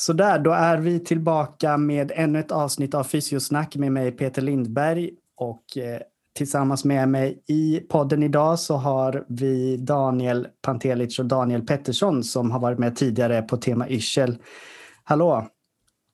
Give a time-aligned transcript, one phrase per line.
[0.00, 5.10] Sådär, då är vi tillbaka med ännu ett avsnitt av Fysiosnack med mig Peter Lindberg
[5.36, 6.00] och eh,
[6.34, 12.50] tillsammans med mig i podden idag så har vi Daniel Pantelic och Daniel Pettersson som
[12.50, 14.38] har varit med tidigare på tema Yrsel.
[15.04, 15.48] Hallå!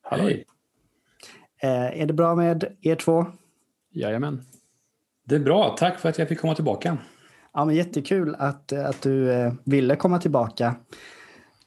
[0.03, 0.45] Halloj!
[1.63, 3.27] Eh, är det bra med er två?
[3.91, 4.43] Jajamän.
[5.25, 6.99] Det är bra, tack för att jag fick komma tillbaka.
[7.53, 10.77] Ja, men jättekul att, att du eh, ville komma tillbaka.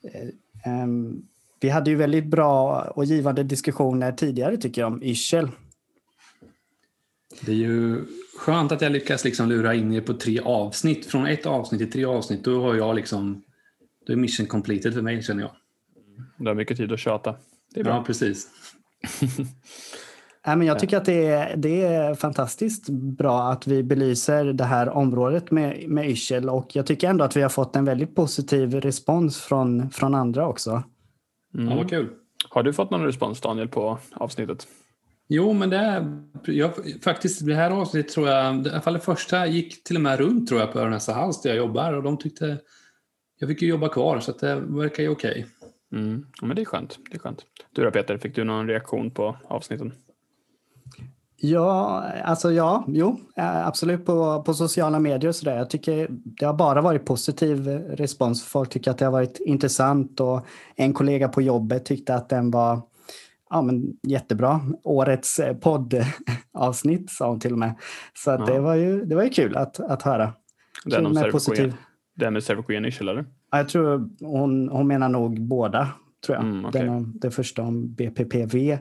[0.03, 1.28] Eh, um,
[1.62, 5.50] vi hade ju väldigt bra och givande diskussioner tidigare tycker jag om Yrsel.
[7.41, 8.05] Det är ju
[8.40, 11.05] skönt att jag lyckas liksom lura in er på tre avsnitt.
[11.05, 13.44] Från ett avsnitt till tre avsnitt, då har jag liksom...
[14.05, 15.52] Då är mission completed för mig känner jag.
[16.38, 17.36] Du har mycket tid att tjata.
[17.73, 17.94] Det är bra.
[17.94, 18.48] Ja, precis.
[20.48, 24.64] Nej, men jag tycker att det är, det är fantastiskt bra att vi belyser det
[24.64, 28.16] här området med, med Yrsel och jag tycker ändå att vi har fått en väldigt
[28.16, 30.83] positiv respons från, från andra också.
[31.53, 31.69] Mm.
[31.69, 32.09] Ja, vad kul.
[32.50, 34.67] Har du fått någon respons Daniel på avsnittet?
[35.28, 36.72] Jo, men det är jag,
[37.03, 40.20] faktiskt det här avsnittet tror jag, i alla fall det första gick till och med
[40.20, 42.58] runt tror jag på Örnäsa hals där jag jobbar och de tyckte
[43.39, 45.45] jag fick ju jobba kvar så det verkar ju okej.
[45.92, 46.02] Okay.
[46.02, 46.25] Mm.
[46.42, 47.00] Ja, men det är skönt.
[47.09, 47.45] Det är skönt.
[47.72, 49.94] Du då Peter, fick du någon reaktion på avsnitten?
[51.42, 55.58] Ja, alltså ja, jo, absolut på, på sociala medier och sådär.
[55.58, 58.44] Jag tycker det har bara varit positiv respons.
[58.44, 60.45] Folk tycker att det har varit intressant och
[60.76, 62.82] en kollega på jobbet tyckte att den var
[63.50, 64.62] ja, men jättebra.
[64.84, 67.76] Årets poddavsnitt sa hon till och med.
[68.14, 68.38] Så ja.
[68.38, 70.34] det, var ju, det var ju kul att, att höra.
[70.86, 71.73] Den om positiv...
[72.16, 73.26] Det med cervikogen eller?
[73.52, 75.90] Ja, jag tror hon, hon menar nog båda.
[76.26, 76.45] tror jag.
[76.45, 76.82] Mm, okay.
[76.82, 78.78] den, om, den första om BPPV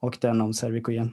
[0.00, 1.12] och den om cervikogen.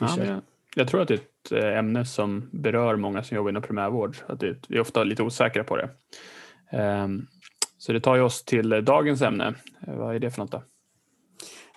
[0.00, 0.40] Ja, jag,
[0.74, 4.16] jag, tror att det är ett eh, ämne som berör många som jobbar inom primärvård.
[4.26, 5.90] Att det, vi är ofta lite osäkra på det.
[6.72, 7.26] Um,
[7.78, 9.54] så det tar ju oss till dagens ämne.
[9.86, 10.62] Eh, vad är det för något då?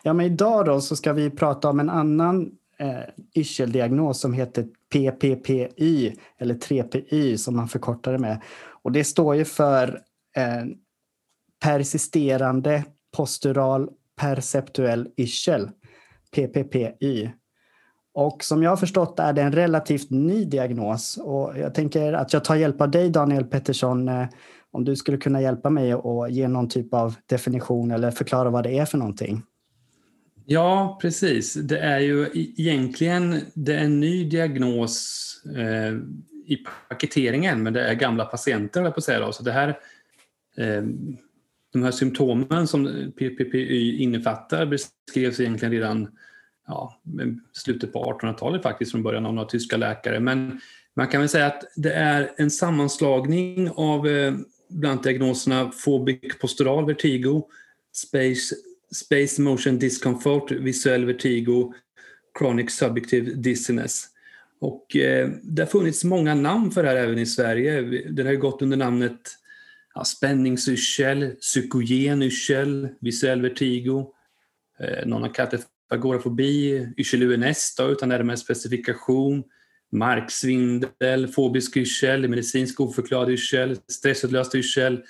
[0.03, 2.99] Ja, men idag då så ska vi prata om en annan eh,
[3.35, 8.41] yrseldiagnos som heter PPPY eller 3PY som man förkortar det med.
[8.83, 10.01] Och det står ju för
[10.35, 10.65] eh,
[11.63, 12.83] persisterande
[13.17, 13.89] postural
[14.21, 15.69] perceptuell yrsel,
[16.31, 17.31] PPPY.
[18.13, 21.17] Och som jag har förstått är det en relativt ny diagnos.
[21.17, 24.25] Och jag tänker att jag tar hjälp av dig Daniel Pettersson eh,
[24.71, 28.63] om du skulle kunna hjälpa mig och ge någon typ av definition eller förklara vad
[28.63, 29.43] det är för någonting.
[30.45, 31.53] Ja, precis.
[31.53, 35.93] Det är ju egentligen det är en ny diagnos eh,
[36.45, 39.19] i paketeringen, men det är gamla patienter, på säga.
[39.19, 39.31] Då.
[39.31, 39.69] Så det här,
[40.57, 40.83] eh,
[41.73, 46.07] de här symptomen som PPPY innefattar beskrevs egentligen redan
[46.71, 47.01] ja,
[47.51, 50.19] slutet på 1800-talet faktiskt från början av några tyska läkare.
[50.19, 50.59] Men
[50.95, 54.33] man kan väl säga att det är en sammanslagning av eh,
[54.69, 57.43] bland diagnoserna fobic postural vertigo,
[57.93, 58.55] space,
[58.95, 61.73] space motion discomfort, visuell vertigo,
[62.39, 64.07] chronic subjective dizziness.
[64.59, 67.81] Och eh, det har funnits många namn för det här även i Sverige.
[68.09, 69.21] Den har gått under namnet
[69.95, 74.05] ja, spänningsyrsel, psykogen yrsel, visuell vertigo.
[74.79, 79.43] Eh, någon har kallat det agorafobi, yrsel-UNS utan närmare specifikation,
[79.91, 85.03] marksvindel, fobisk yrsel, medicinsk oförklarad yrsel, stressutlöst yrsel,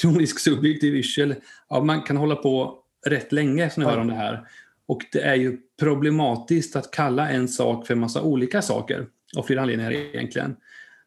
[0.00, 1.34] kronisk subjektiv yrsel.
[1.68, 4.46] Ja, man kan hålla på rätt länge som ni hör om det här.
[4.86, 9.06] Och det är ju problematiskt att kalla en sak för en massa olika saker,
[9.36, 10.56] av flera anledningar egentligen.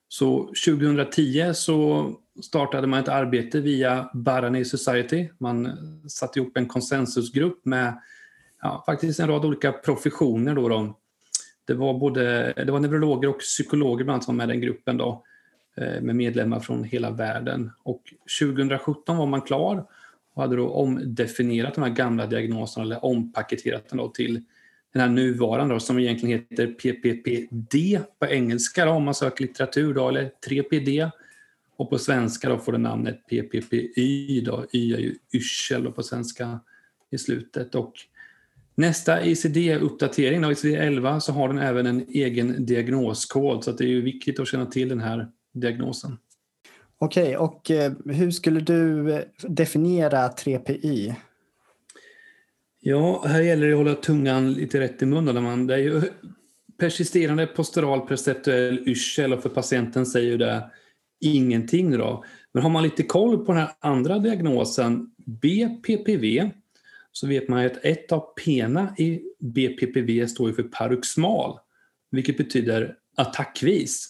[0.07, 2.11] Så 2010 så
[2.43, 5.29] startade man ett arbete via Barani Society.
[5.37, 5.77] Man
[6.07, 8.01] satte ihop en konsensusgrupp med
[8.61, 10.55] ja, faktiskt en rad olika professioner.
[10.55, 10.97] Då, då.
[11.65, 14.61] Det var både det var neurologer och psykologer bland annat som var med i den
[14.61, 15.23] gruppen då,
[15.77, 17.71] eh, med medlemmar från hela världen.
[17.83, 18.01] Och
[18.39, 19.85] 2017 var man klar
[20.33, 24.43] och hade då omdefinierat de här gamla diagnoserna eller ompaketerat dem då till
[24.93, 29.93] den här nuvarande då, som egentligen heter PPPD på engelska då, om man söker litteratur
[29.93, 31.11] då, eller 3PD.
[31.75, 36.59] Och på svenska då får det namnet PPPY då, Y är ju yrsel på svenska
[37.09, 37.75] i slutet.
[37.75, 37.93] Och
[38.81, 44.39] Nästa ICD-uppdatering, ICD-11, så har den även en egen diagnoskod så det är ju viktigt
[44.39, 46.17] att känna till den här diagnosen.
[46.97, 51.13] Okej, okay, och eh, hur skulle du eh, definiera 3PI?
[52.79, 55.67] Ja, här gäller det att hålla tungan lite rätt i munnen.
[55.67, 56.01] det är ju
[56.79, 60.71] persisterande postural perceptuell yrsel och för patienten säger det
[61.19, 61.91] ingenting.
[61.91, 62.23] Då.
[62.53, 66.51] Men har man lite koll på den här andra diagnosen, BPPV,
[67.11, 68.65] så vet man att ett av P
[68.97, 71.59] i BPPV står för paroxmal,
[72.11, 74.07] vilket betyder attackvis.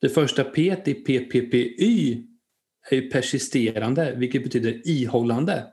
[0.00, 2.26] Det första P i PPPY
[2.90, 5.64] är persisterande, vilket betyder ihållande.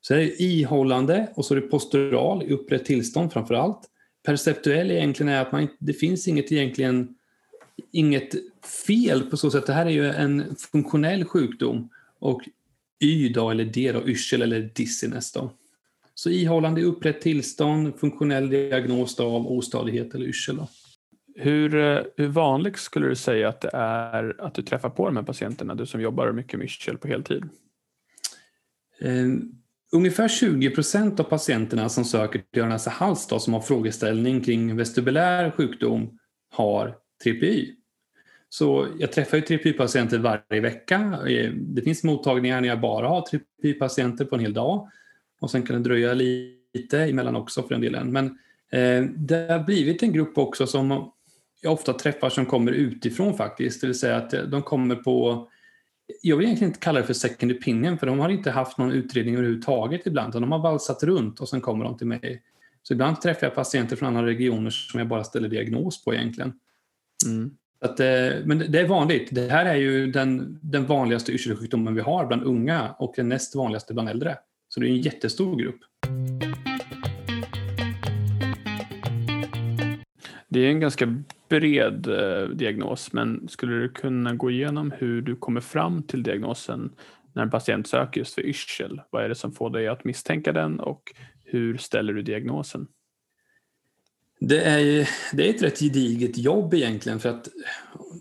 [0.00, 3.80] Så det är ihållande och så är det postural i upprätt tillstånd framför allt.
[4.26, 7.14] Perceptuell egentligen är att man, det finns inget egentligen
[7.92, 8.34] inget
[8.86, 9.66] fel på så sätt.
[9.66, 11.88] Det här är ju en funktionell sjukdom
[12.18, 12.42] och
[13.00, 15.50] Y då, eller D då, yrsel eller dizziness då.
[16.18, 20.56] Så ihållande i upprätt tillstånd, funktionell diagnos då av ostadighet eller yrsel.
[20.56, 20.68] Då.
[21.34, 25.16] Hur, eh, hur vanligt skulle du säga att det är att du träffar på de
[25.16, 27.42] här patienterna, du som jobbar mycket med yrsel på heltid?
[29.00, 29.52] Um,
[29.92, 35.50] ungefär 20 procent av patienterna som söker till Örnäsa hals som har frågeställning kring vestibulär
[35.50, 36.18] sjukdom
[36.52, 37.74] har TPY.
[38.48, 41.18] Så jag träffar ju TPY-patienter varje vecka.
[41.28, 44.90] Eh, det finns mottagningar när jag bara har TPY-patienter på en hel dag.
[45.40, 48.12] Och sen kan det dröja lite emellan också för den delen.
[48.12, 48.26] Men
[48.72, 51.12] eh, det har blivit en grupp också som
[51.62, 53.80] jag ofta träffar som kommer utifrån faktiskt.
[53.80, 55.48] Det vill säga att de kommer på
[56.22, 58.92] jag vill egentligen inte kalla det för second opinion för de har inte haft någon
[58.92, 60.32] utredning överhuvudtaget ibland.
[60.32, 62.42] De har valsat runt och sen kommer de till mig.
[62.82, 66.52] Så ibland träffar jag patienter från andra regioner som jag bara ställer diagnos på egentligen.
[67.26, 67.50] Mm.
[67.80, 68.06] Att, eh,
[68.44, 69.28] men det är vanligt.
[69.30, 73.54] Det här är ju den, den vanligaste yrselsjukdomen vi har bland unga och den näst
[73.54, 74.36] vanligaste bland äldre.
[74.76, 75.80] Så det är en jättestor grupp.
[80.48, 85.36] Det är en ganska bred eh, diagnos, men skulle du kunna gå igenom hur du
[85.36, 86.92] kommer fram till diagnosen
[87.32, 89.00] när en patient söker just för yrsel?
[89.10, 91.02] Vad är det som får dig att misstänka den och
[91.44, 92.86] hur ställer du diagnosen?
[94.40, 97.48] Det är, det är ett rätt gediget jobb egentligen för att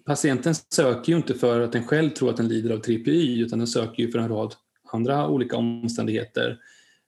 [0.06, 3.60] patienten söker ju inte för att den själv tror att den lider av TPY utan
[3.60, 4.56] den söker ju för en rad
[4.96, 6.58] andra olika omständigheter.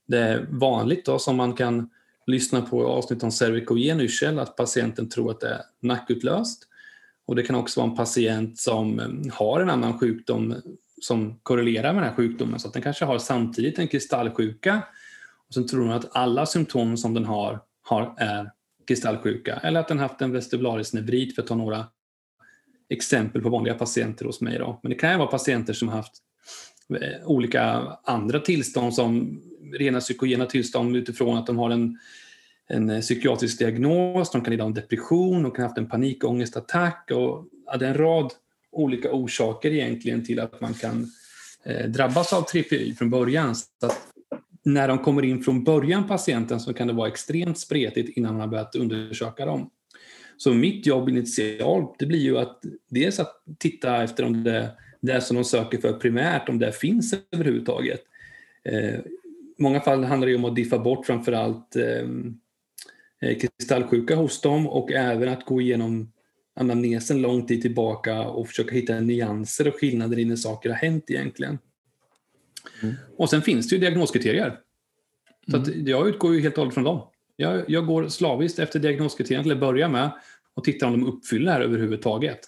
[0.08, 1.90] Det är vanligt då som man kan
[2.28, 6.64] lyssna på avsnitt om cervikogen yrsel att patienten tror att det är nackutlöst.
[7.26, 10.56] Och det kan också vara en patient som eh, har en annan sjukdom
[11.02, 14.82] som korrelerar med den här sjukdomen så att den kanske har samtidigt en kristallsjuka
[15.48, 18.52] och sen tror den att alla symptom som den har, har är
[18.88, 21.86] kristallsjuka eller att den haft en vestibularisk nevrit för att ta några
[22.90, 24.58] exempel på vanliga patienter hos mig.
[24.58, 24.80] Då.
[24.84, 26.14] Men det kan ju vara patienter som haft
[26.96, 27.64] Eh, olika
[28.04, 29.42] andra tillstånd som
[29.74, 32.00] rena psykogena tillstånd utifrån att de har en,
[32.68, 37.12] en eh, psykiatrisk diagnos, de kan lida av depression, de kan ha haft en panikångestattack
[37.12, 38.32] och ja, det är en rad
[38.72, 41.12] olika orsaker egentligen till att man kan
[41.64, 43.56] eh, drabbas av TPI från början.
[43.56, 44.02] Så att
[44.64, 48.42] när de kommer in från början, patienten, så kan det vara extremt spretigt innan man
[48.42, 49.70] har börjat undersöka dem.
[50.38, 54.72] Så mitt jobb initialt, det blir ju att dels att titta efter om det,
[55.02, 58.04] det som de söker för primärt, om det finns överhuvudtaget.
[58.64, 59.00] Eh,
[59.58, 62.40] många fall handlar det om att diffa bort framförallt ehm,
[63.22, 66.12] eh, kristallsjuka hos dem och även att gå igenom
[66.56, 71.10] anamnesen lång tid tillbaka och försöka hitta nyanser och skillnader i när saker har hänt
[71.10, 71.60] egentligen.
[72.84, 72.96] Mm.
[73.18, 74.60] Och sen finns det ju diagnoskriterier.
[75.52, 75.88] Så mm.
[75.88, 77.02] jag utgår ju helt och hållet från dem.
[77.36, 80.12] Jag, jag går slaviskt efter diagnoskriterierna till att börja med
[80.54, 82.40] och tittar om de uppfyller det här överhuvudtaget.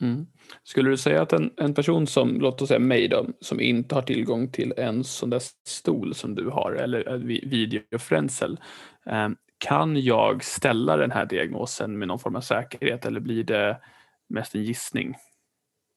[0.00, 0.26] Mm.
[0.64, 3.94] Skulle du säga att en, en person som, låt oss säga mig då, som inte
[3.94, 7.18] har tillgång till en sån där stol som du har eller
[7.48, 8.60] videofräntsel,
[9.06, 13.80] eh, kan jag ställa den här diagnosen med någon form av säkerhet eller blir det
[14.28, 15.14] mest en gissning?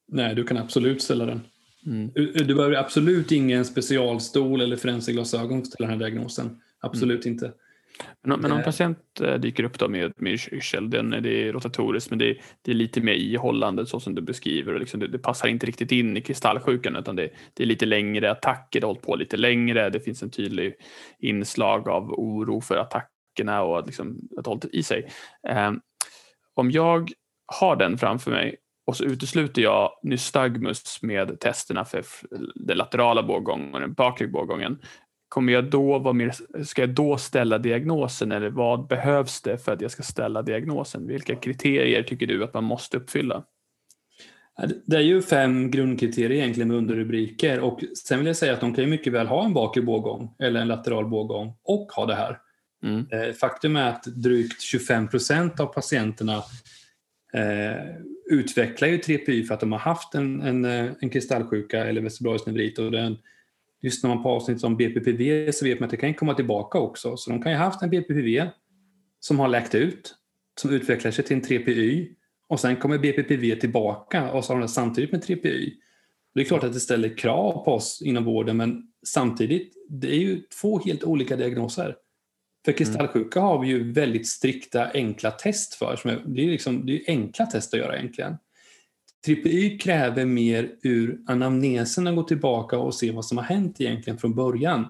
[0.08, 1.42] Nej, du kan absolut ställa den.
[1.86, 2.12] Mm.
[2.14, 6.62] Du, behöver absolut ingen specialstol eller fränselglasögon för att ställa den här diagnosen.
[6.80, 7.34] Absolut mm.
[7.34, 7.54] inte.
[8.24, 12.10] Men, men om en patient eh, dyker upp då med, med yrsel, det är rotatoriskt
[12.10, 14.74] men det, det är lite mer ihållande så som du beskriver.
[14.74, 17.86] Och liksom det, det, passar inte riktigt in i kristallsjukan utan det, det är lite
[17.86, 19.90] längre attacker, det har hållit på lite längre.
[19.90, 20.74] Det finns en tydlig
[21.20, 25.08] inslag av oro för attackerna och liksom att hållit i sig.
[25.68, 25.82] Um,
[26.54, 27.12] om jag
[27.60, 32.04] har den framför mig och så utesluter jag nystagmus med testerna för
[32.56, 34.80] den laterala båggången och den bakre båggången
[35.32, 39.72] kommer jag då vara mer, ska jag då ställa diagnosen eller vad behövs det för
[39.72, 41.08] att jag ska ställa diagnosen?
[41.08, 43.44] Vilka kriterier tycker du att man måste uppfylla?
[44.86, 48.74] Det är ju fem grundkriterier egentligen med underrubriker och sen vill jag säga att de
[48.74, 52.16] kan ju mycket väl ha en bakre bågång eller en lateral bågång och ha det
[52.16, 52.38] här.
[52.84, 53.06] Mm.
[53.12, 56.44] Eh, faktum är att drygt 25 procent av patienterna
[57.34, 57.96] eh,
[58.32, 62.46] utvecklar ju TPY för att de har haft en, en, eh, en kristallsjuka eller vestibularis
[62.46, 63.18] nevrit och den
[63.82, 67.18] lyssnar man på avsnitt om BPPV så vet man att det kan komma tillbaka också.
[67.18, 68.48] Så de kan ju ha haft en BPPV
[69.20, 70.16] som har läkt ut,
[70.62, 72.08] som utvecklar sig till en 3PY
[72.48, 75.72] och sen kommer BPPV tillbaka och så har de det samtidigt med 3PY.
[76.34, 80.20] Det är klart att det ställer krav på oss inom vården men samtidigt, det är
[80.20, 81.96] ju två helt olika diagnoser.
[82.66, 86.00] För kristallsjuka har vi ju väldigt strikta enkla test för.
[86.26, 88.38] det är, liksom, det är enkla test att göra egentligen.
[89.26, 94.20] TPY kräver mer ur anamnesen att gå tillbaka och se vad som har hänt egentligen
[94.20, 94.86] från början.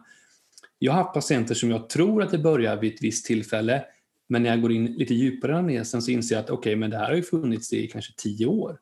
[0.80, 3.86] Jag har haft patienter som jag tror att det börjar vid ett visst tillfälle,
[4.30, 6.76] men när jag går in lite djupare i anamnesen så inser jag att okej, okay,
[6.76, 8.80] men det här har ju funnits i kanske tio år.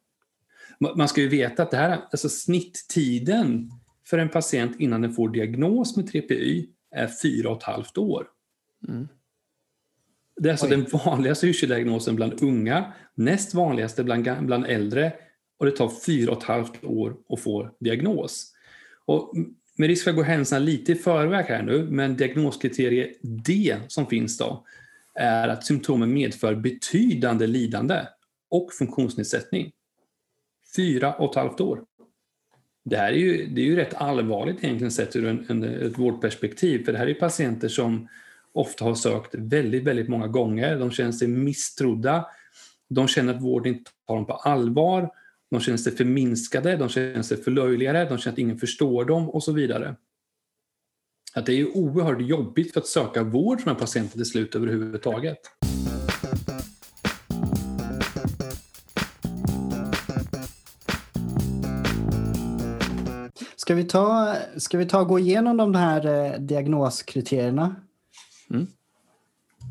[0.95, 3.71] Man ska ju veta att det här, alltså snitttiden
[4.05, 8.27] för en patient innan den får diagnos med TPY är fyra och ett halvt år.
[8.87, 9.07] Mm.
[10.35, 10.71] Det är alltså Oj.
[10.71, 15.13] den vanligaste yrseldiagnosen bland unga, näst vanligaste bland, bland äldre
[15.59, 18.53] och det tar fyra och ett halvt år att få diagnos.
[19.05, 19.33] Och
[19.75, 24.07] med risk för att gå händelserna lite i förväg här nu, men diagnoskriterie D som
[24.07, 24.65] finns då
[25.15, 27.99] är att symptomen medför betydande lidande
[28.49, 29.71] och funktionsnedsättning.
[30.75, 31.83] Fyra och ett halvt år.
[32.85, 35.97] Det här är ju, det är ju rätt allvarligt egentligen sett ur en, en, ett
[35.97, 38.07] vårdperspektiv, för det här är patienter som
[38.53, 40.79] ofta har sökt väldigt, väldigt många gånger.
[40.79, 42.25] De känner sig misstrodda.
[42.89, 45.09] De känner att vården inte tar dem på allvar.
[45.51, 49.43] De känner sig förminskade, de känner sig förlöjligade, de känner att ingen förstår dem och
[49.43, 49.95] så vidare.
[51.33, 55.37] Att det är oerhört jobbigt för att söka vård för en patient till slut överhuvudtaget.
[63.55, 67.75] Ska vi ta, ska vi ta och gå igenom de här eh, diagnoskriterierna?
[68.49, 68.67] Mm.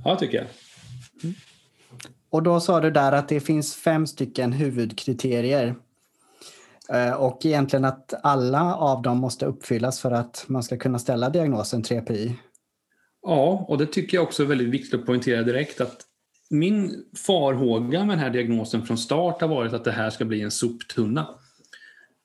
[0.04, 0.47] Ja, tycker jag.
[2.30, 5.75] Och då sa du där att det finns fem stycken huvudkriterier.
[6.92, 11.30] Eh, och egentligen att alla av dem måste uppfyllas för att man ska kunna ställa
[11.30, 12.32] diagnosen 3PI.
[13.23, 15.97] Ja, och det tycker jag också är väldigt viktigt att poängtera direkt att
[16.50, 20.42] min farhåga med den här diagnosen från start har varit att det här ska bli
[20.42, 21.28] en soptunna.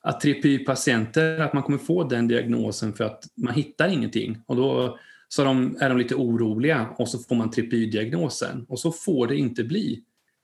[0.02, 4.42] Att 3PI-patienter, att man kommer få den diagnosen för att man hittar ingenting.
[4.46, 4.98] Och då
[5.34, 8.66] så de, är de lite oroliga och så får man tripy-diagnosen.
[8.68, 10.02] Och så får det inte bli.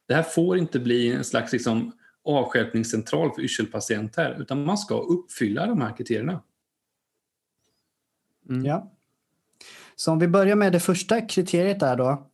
[0.08, 1.92] Det här får inte bli en slags liksom,
[2.24, 6.42] avstjälpningscentral för yrselpatienter utan man ska uppfylla de här kriterierna.
[8.48, 8.64] Mm.
[8.64, 8.92] Ja.
[9.96, 12.26] Så om vi börjar med det första kriteriet där då.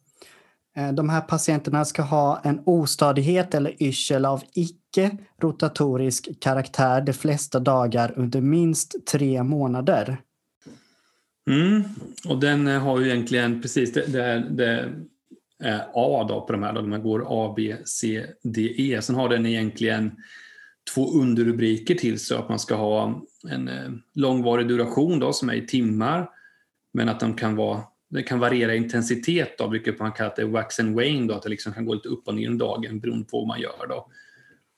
[0.76, 7.12] Eh, de här patienterna ska ha en ostadighet eller yrsel av icke rotatorisk karaktär de
[7.12, 10.22] flesta dagar under minst tre månader.
[11.50, 11.82] Mm.
[12.28, 14.92] Och den eh, har ju egentligen precis det, det, det
[15.58, 16.72] är A då på de här.
[16.72, 16.80] Då.
[16.80, 19.02] De går A, B, C, D, E.
[19.02, 20.16] Sen har den egentligen
[20.94, 25.54] två underrubriker till så att man ska ha en eh, långvarig duration då, som är
[25.54, 26.30] i timmar.
[26.92, 30.44] Men att de kan vara det kan variera i intensitet, då, vilket man kallar det
[30.44, 33.00] wax and wane, då, att det liksom kan gå lite upp och ner under dagen
[33.00, 33.86] beroende på vad man gör.
[33.88, 34.08] Då.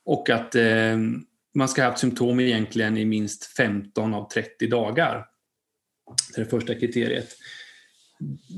[0.04, 0.96] Och att eh,
[1.54, 5.26] man ska ha haft symptom egentligen i minst 15 av 30 dagar.
[6.34, 7.36] Det är det första kriteriet.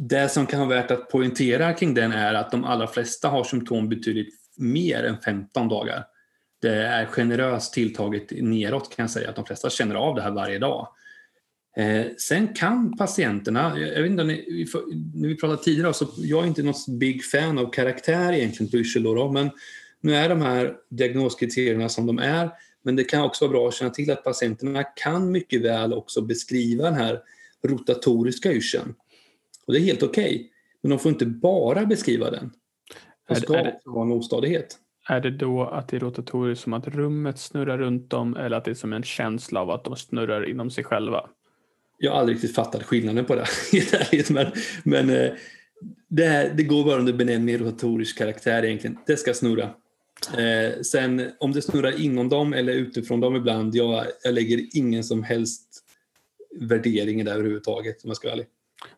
[0.08, 3.44] Det som kan vara värt att poängtera kring den är att de allra flesta har
[3.44, 6.04] symptom betydligt mer än 15 dagar.
[6.62, 10.30] Det är generöst tilltaget neråt kan jag säga, att de flesta känner av det här
[10.30, 10.88] varje dag.
[11.76, 14.66] Eh, sen kan patienterna, jag vet inte ni,
[15.14, 18.76] när vi pratade tidigare, så jag är inte något big fan av karaktär egentligen på
[18.76, 19.50] yrsel men
[20.00, 22.50] nu är de här diagnoskriterierna som de är,
[22.82, 26.20] men det kan också vara bra att känna till att patienterna kan mycket väl också
[26.20, 27.20] beskriva den här
[27.68, 28.94] rotatoriska yrseln.
[29.66, 30.34] Och det är helt okej.
[30.34, 30.48] Okay.
[30.82, 32.50] Men de får inte bara beskriva den.
[33.28, 34.78] De ska är det, också ha en ostadighet.
[35.08, 38.64] Är det då att det är rotatoriskt som att rummet snurrar runt dem eller att
[38.64, 41.28] det är som en känsla av att de snurrar inom sig själva?
[41.98, 43.46] Jag har aldrig riktigt fattat skillnaden på det.
[44.30, 44.46] Men,
[44.84, 45.32] men eh,
[46.08, 48.98] det, här, det går bara under benämningen rotatorisk karaktär egentligen.
[49.06, 49.70] Det ska snurra.
[50.38, 55.04] Eh, sen om det snurrar inom dem eller utifrån dem ibland, jag, jag lägger ingen
[55.04, 55.84] som helst
[56.60, 58.46] värderingen där överhuvudtaget om jag ska vara ärlig.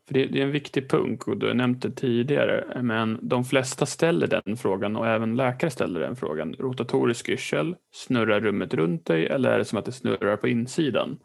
[0.06, 3.44] För det, det, är en viktig punkt och du har nämnt det tidigare men de
[3.44, 6.54] flesta ställer den frågan och även läkare ställer den frågan.
[6.59, 11.18] Rotatorisk yrsel, snurrar rummet runt dig eller är det som att det snurrar på insidan?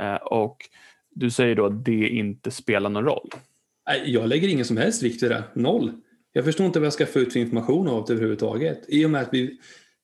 [0.00, 0.56] Eh, och
[1.10, 3.30] du säger då att det inte spelar någon roll.
[4.04, 5.92] Jag lägger ingen som helst vikt vid det, noll.
[6.32, 8.84] Jag förstår inte vad jag ska få ut för information av det överhuvudtaget.
[8.88, 9.58] I och med att vi,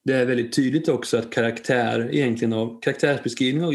[0.04, 3.72] det är väldigt tydligt också att karaktär, egentligen av, karaktärsbeskrivning av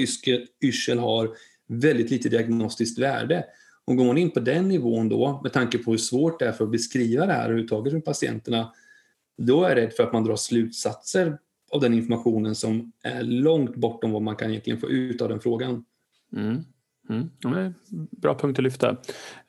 [0.63, 1.29] yrsel har
[1.69, 3.45] väldigt lite diagnostiskt värde.
[3.85, 6.51] Och går man in på den nivån då, med tanke på hur svårt det är
[6.51, 8.73] för att beskriva det här överhuvudtaget för patienterna,
[9.37, 11.37] då är jag rädd för att man drar slutsatser
[11.71, 15.39] av den informationen som är långt bortom vad man kan egentligen få ut av den
[15.39, 15.85] frågan.
[16.35, 16.63] Mm.
[17.09, 17.73] Mm.
[18.11, 18.89] bra punkt att lyfta.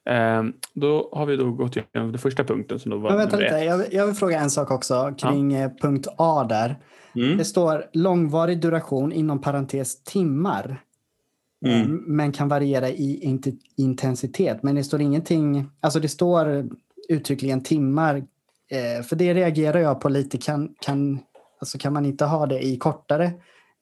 [0.08, 0.42] Eh,
[0.74, 2.78] då har vi då gått igenom den första punkten.
[2.78, 5.50] Som då var Men vänta lite, jag vill, jag vill, fråga en sak också kring
[5.50, 5.64] ja.
[5.64, 6.78] Eh, punkt A där.
[7.14, 7.38] Mm.
[7.38, 10.82] Det står långvarig duration inom parentes timmar.
[11.64, 11.80] Mm.
[11.80, 13.38] Eh, men kan variera i
[13.76, 14.62] intensitet.
[14.62, 16.68] Men det står ingenting, alltså det står
[17.08, 18.16] uttryckligen timmar.
[18.70, 20.38] Eh, för det reagerar jag på lite.
[20.38, 21.18] Kan, kan,
[21.58, 23.32] alltså kan man inte ha det i kortare?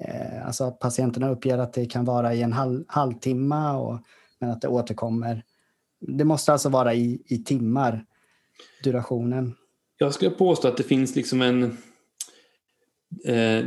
[0.05, 3.99] Eh, alltså att patienterna uppger att det kan vara i en halv, halvtimme och,
[4.39, 5.43] men att det återkommer
[6.01, 8.05] Det måste alltså vara i, i timmar,
[8.85, 9.55] durationen?
[9.99, 11.77] Jag skulle påstå att det finns liksom en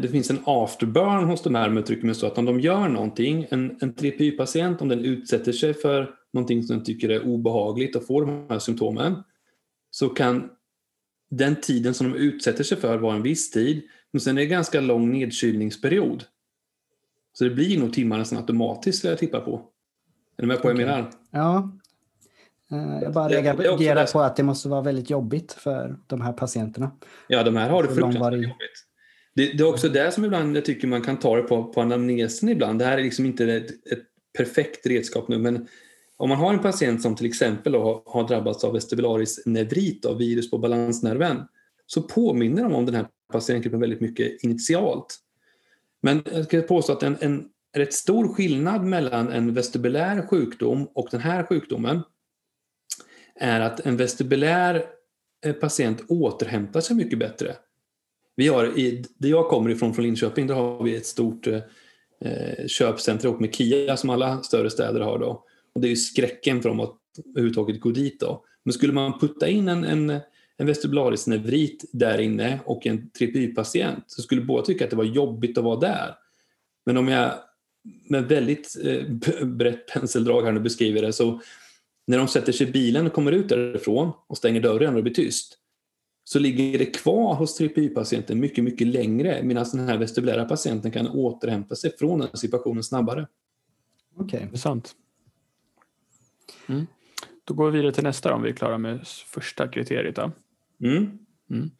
[0.01, 3.48] det finns en afterburn hos de här med trycker så att om de gör någonting,
[3.50, 8.07] en, en TPY-patient om den utsätter sig för någonting som den tycker är obehagligt och
[8.07, 9.24] får de här symptomen
[9.91, 10.50] så kan
[11.29, 13.81] den tiden som de utsätter sig för vara en viss tid
[14.12, 16.24] men sen är det en ganska lång nedkylningsperiod.
[17.33, 19.55] Så det blir nog timmar nästan automatiskt skulle jag tippa på.
[20.38, 21.12] Är du med på vad jag menar?
[21.31, 21.71] Ja.
[22.71, 26.91] Eh, jag bara reagerar på att det måste vara väldigt jobbigt för de här patienterna.
[27.27, 28.90] Ja, de här har det fruktansvärt jobbigt.
[29.35, 31.81] Det, det, är också det som ibland jag tycker man kan ta det på, på
[31.81, 32.79] anamnesen ibland.
[32.79, 34.03] Det här är liksom inte ett, ett
[34.38, 35.67] perfekt redskap nu, men
[36.17, 40.17] om man har en patient som till exempel har, har drabbats av vestibularis nevrit, av
[40.17, 41.38] virus på balansnerven,
[41.85, 45.17] så påminner de om den här patientgruppen väldigt mycket initialt.
[46.01, 51.07] Men jag ska påstå att en, en rätt stor skillnad mellan en vestibulär sjukdom och
[51.11, 52.01] den här sjukdomen
[53.35, 54.85] är att en vestibulär
[55.45, 57.55] eh, patient återhämtar sig mycket bättre.
[58.35, 61.59] Vi har i, där jag kommer ifrån, från Linköping, där har vi ett stort eh,
[62.25, 65.19] eh, köpcenter ihop med KIA som alla större städer har.
[65.19, 65.43] Då.
[65.73, 66.97] Och det är ju skräcken för dem att
[67.29, 68.19] överhuvudtaget gå dit.
[68.19, 68.43] Då.
[68.63, 70.09] Men skulle man putta in en, en,
[70.57, 75.03] en vestibularis nevrit där inne och en tripi-patient så skulle båda tycka att det var
[75.03, 76.15] jobbigt att vara där.
[76.85, 77.33] Men om jag
[78.09, 79.07] med väldigt eh,
[79.45, 81.41] brett penseldrag här nu beskriver det så
[82.07, 85.01] när de sätter sig i bilen och kommer ut därifrån och stänger dörren och det
[85.01, 85.57] blir tyst
[86.31, 91.07] så ligger det kvar hos tripi-patienten mycket, mycket längre medan den här vestibulära patienten kan
[91.07, 93.27] återhämta sig från den situationen snabbare.
[94.15, 94.57] Okej, okay.
[94.57, 94.95] sant.
[96.67, 96.88] Mm.
[97.43, 100.15] Då går vi vidare till nästa om vi är klara med första kriteriet.
[100.15, 100.31] Då.
[100.83, 101.20] Mm.
[101.50, 101.72] Mm.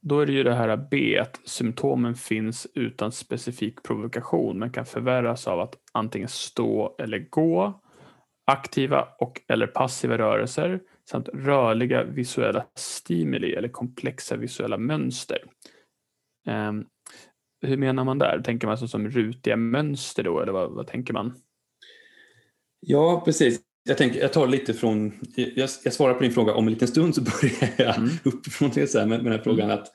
[0.00, 4.86] Då är det ju det här B, att symptomen finns utan specifik provokation men kan
[4.86, 7.80] förvärras av att antingen stå eller gå,
[8.44, 15.44] aktiva och eller passiva rörelser samt rörliga visuella stimuli eller komplexa visuella mönster.
[16.48, 16.86] Um,
[17.62, 18.40] hur menar man där?
[18.44, 21.34] Tänker man som rutiga mönster då eller vad, vad tänker man?
[22.80, 23.60] Ja, precis.
[23.82, 26.88] Jag, tänker, jag tar lite från, jag, jag, svarar på din fråga om en liten
[26.88, 28.10] stund så börjar jag mm.
[28.24, 29.86] uppifrån det så här med, med den här frågan att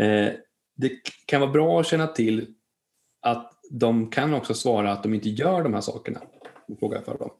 [0.00, 0.32] eh,
[0.76, 0.92] det
[1.26, 2.54] kan vara bra att känna till
[3.22, 6.20] att de kan också svara att de inte gör de här sakerna.
[6.78, 7.30] Frågar för dem.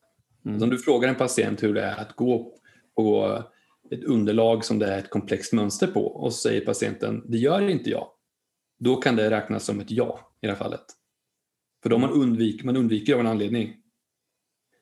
[0.45, 0.63] Mm.
[0.63, 2.58] Om du frågar en patient hur det är att gå
[2.99, 3.43] på
[3.91, 7.69] ett underlag som det är ett komplext mönster på och så säger patienten det gör
[7.69, 8.09] inte jag.
[8.79, 10.85] Då kan det räknas som ett ja i det här fallet.
[11.83, 13.77] För då man undviker, man undviker av en anledning.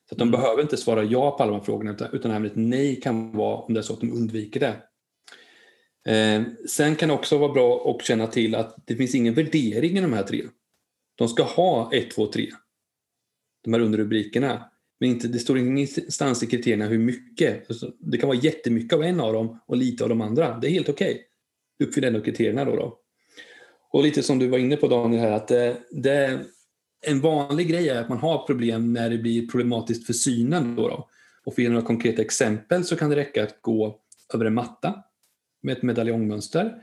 [0.09, 0.41] Så att de mm.
[0.41, 3.33] behöver inte svara ja på alla de här frågorna utan, utan även ett nej kan
[3.37, 4.77] vara om det är så att de undviker det.
[6.13, 9.99] Eh, sen kan det också vara bra att känna till att det finns ingen värdering
[9.99, 10.43] i de här tre.
[11.15, 12.49] De ska ha 1, 2, 3.
[13.65, 14.71] De här underrubrikerna.
[15.01, 17.71] Men inte, det står ingenstans i kriterierna hur mycket.
[17.71, 20.59] Alltså, det kan vara jättemycket av en av dem och lite av de andra.
[20.59, 21.11] Det är helt okej.
[21.11, 21.89] Okay.
[21.89, 22.99] Uppfyll ändå kriterierna då, då.
[23.91, 26.41] Och lite som du var inne på Daniel här att det, det,
[27.07, 30.77] en vanlig grej är att man har problem när det blir problematiskt för synen.
[30.77, 31.09] Då, då.
[31.45, 34.01] Och för att ge några konkreta exempel så kan det räcka att gå
[34.35, 35.03] över en matta
[35.63, 36.75] med ett medaljongmönster.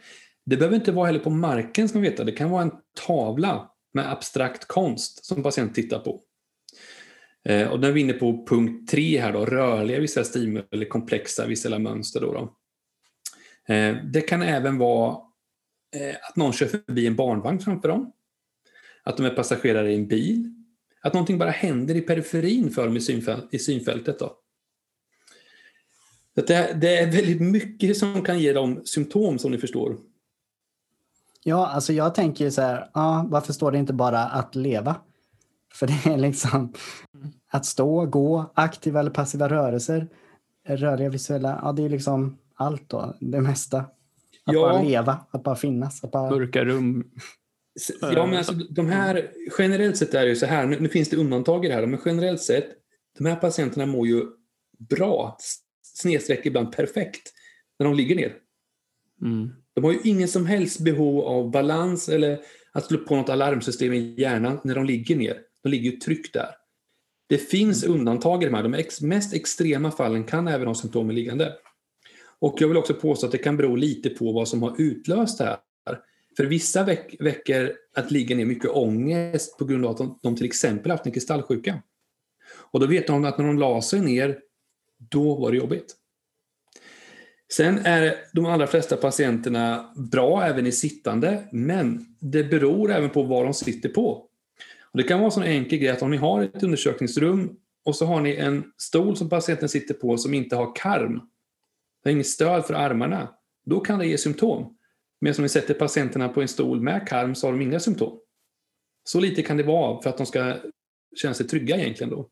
[0.46, 2.24] Det behöver inte vara heller på marken ska man veta.
[2.24, 2.72] Det kan vara en
[3.08, 6.22] tavla med abstrakt konst som patienten tittar på.
[7.46, 10.86] Eh, och när vi är inne på punkt tre här då, rörliga visuella stimuli eller
[10.86, 12.22] komplexa visuella mönster.
[12.22, 12.56] Då, då.
[13.74, 15.18] Eh, det kan även vara
[15.96, 18.12] eh, att någon kör förbi en barnvagn framför dem.
[19.04, 20.54] Att de är passagerare i en bil.
[21.02, 24.20] Att någonting bara händer i periferin för dem i, synfäl i synfältet.
[24.20, 24.38] Då.
[26.34, 29.98] Det, det är väldigt mycket som kan ge dem symptom som ni förstår.
[31.44, 34.96] Ja, alltså jag tänker så här, ja, varför står det inte bara att leva?
[35.74, 36.74] För det är liksom
[37.52, 40.08] att stå, gå, aktiva eller passiva rörelser,
[40.68, 43.78] rörliga visuella, ja det är liksom allt då, det mesta.
[44.46, 44.62] Att ja.
[44.62, 46.04] bara leva, att bara finnas.
[46.04, 46.30] Att bara...
[46.30, 47.12] Mörka rum.
[48.02, 51.10] Ja, men alltså, de här, generellt sett är det ju så här, nu, nu finns
[51.10, 52.68] det undantag i det här, men generellt sett,
[53.18, 54.26] de här patienterna mår ju
[54.90, 55.38] bra,
[55.82, 57.34] snedstreck ibland perfekt,
[57.80, 58.34] när de ligger ner.
[59.22, 59.50] Mm.
[59.74, 62.40] De har ju ingen som helst behov av balans eller
[62.72, 65.38] att slå på något alarmsystem i hjärnan när de ligger ner.
[65.64, 66.56] De ligger ju tryggt där.
[67.28, 68.64] Det finns undantag i de här.
[68.64, 71.54] De ex mest extrema fallen kan även ha symptomen liggande.
[72.40, 75.38] Och jag vill också påstå att det kan bero lite på vad som har utlöst
[75.38, 75.58] det här.
[76.38, 80.36] För vissa veck väcker att ligga ner mycket ångest på grund av att de, de
[80.36, 81.82] till exempel haft en kristallsjuka.
[82.56, 84.40] Och då vet de att när de la sig ner,
[84.98, 85.96] då var det jobbigt.
[87.52, 93.24] Sen är de allra flesta patienterna bra även i sittande, men det beror även på
[93.24, 94.28] vad de sitter på.
[94.94, 97.96] Och det kan vara en sån enkel grej att om ni har ett undersökningsrum och
[97.96, 101.14] så har ni en stol som patienten sitter på som inte har karm.
[102.04, 103.34] Det har inget stöd för armarna.
[103.66, 104.78] Då kan det ge symptom.
[105.22, 108.20] Men om ni sätter patienterna på en stol med karm så har de inga symptom.
[109.04, 110.56] Så lite kan det vara för att de ska
[111.16, 112.30] känna sig trygga egentligen då.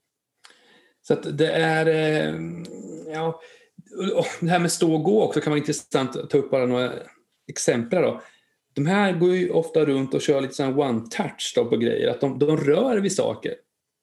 [1.02, 2.40] Så att det är, eh,
[3.14, 3.42] ja,
[4.40, 6.94] det här med stå och gå också kan vara intressant att ta upp bara några
[7.48, 8.22] exempel då.
[8.74, 12.10] De här går ju ofta runt och kör lite sån one touch då på grejer,
[12.10, 13.56] att de, de rör vid saker.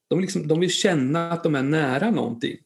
[0.08, 2.56] De, liksom, de vill känna att de är nära någonting.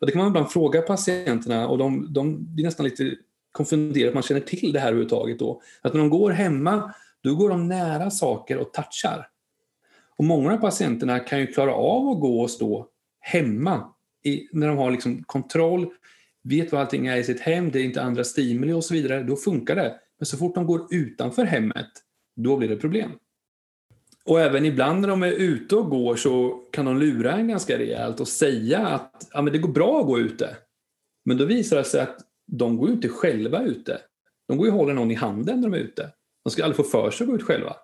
[0.00, 3.16] Och det kan man ibland fråga patienterna och de, de blir nästan lite
[3.52, 5.38] konfunderade att man känner till det här överhuvudtaget.
[5.38, 5.62] Då.
[5.82, 9.28] Att när de går hemma, då går de nära saker och touchar.
[10.16, 12.88] Och många av patienterna kan ju klara av att gå och stå
[13.20, 13.92] hemma
[14.24, 15.86] i, när de har liksom kontroll,
[16.42, 19.22] vet vad allting är i sitt hem, det är inte andra stimuli och så vidare,
[19.22, 20.00] då funkar det.
[20.18, 21.90] Men så fort de går utanför hemmet,
[22.36, 23.12] då blir det problem.
[24.24, 27.78] Och även ibland när de är ute och går så kan de lura en ganska
[27.78, 30.56] rejält och säga att ja, men det går bra att gå ute.
[31.24, 34.00] Men då visar det sig att de går inte själva ute.
[34.48, 36.12] De går ju och håller någon i handen när de är ute.
[36.44, 37.76] De ska aldrig få för sig att gå ut själva.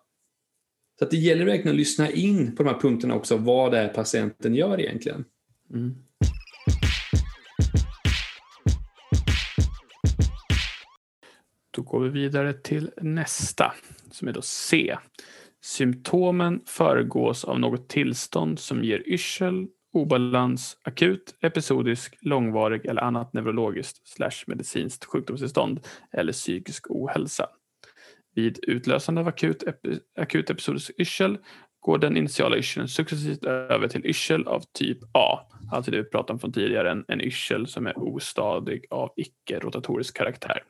[0.99, 3.79] Så att det gäller verkligen att lyssna in på de här punkterna också, vad det
[3.79, 5.25] är patienten gör egentligen.
[5.71, 5.95] Mm.
[11.75, 13.75] Då går vi vidare till nästa,
[14.11, 14.97] som är då C.
[15.61, 24.09] Symptomen föregås av något tillstånd som ger yrsel, obalans, akut, episodisk, långvarig eller annat neurologiskt
[24.09, 25.81] slash medicinskt sjukdomstillstånd
[26.13, 27.47] eller psykisk ohälsa.
[28.35, 31.39] Vid utlösande av akut, epi, akut episodisk yrsel
[31.81, 35.39] går den initiala yrseln successivt över till yrsel av typ A,
[35.73, 40.17] alltså det vi pratade om från tidigare, en, en yrsel som är ostadig av icke-rotatorisk
[40.17, 40.63] karaktär.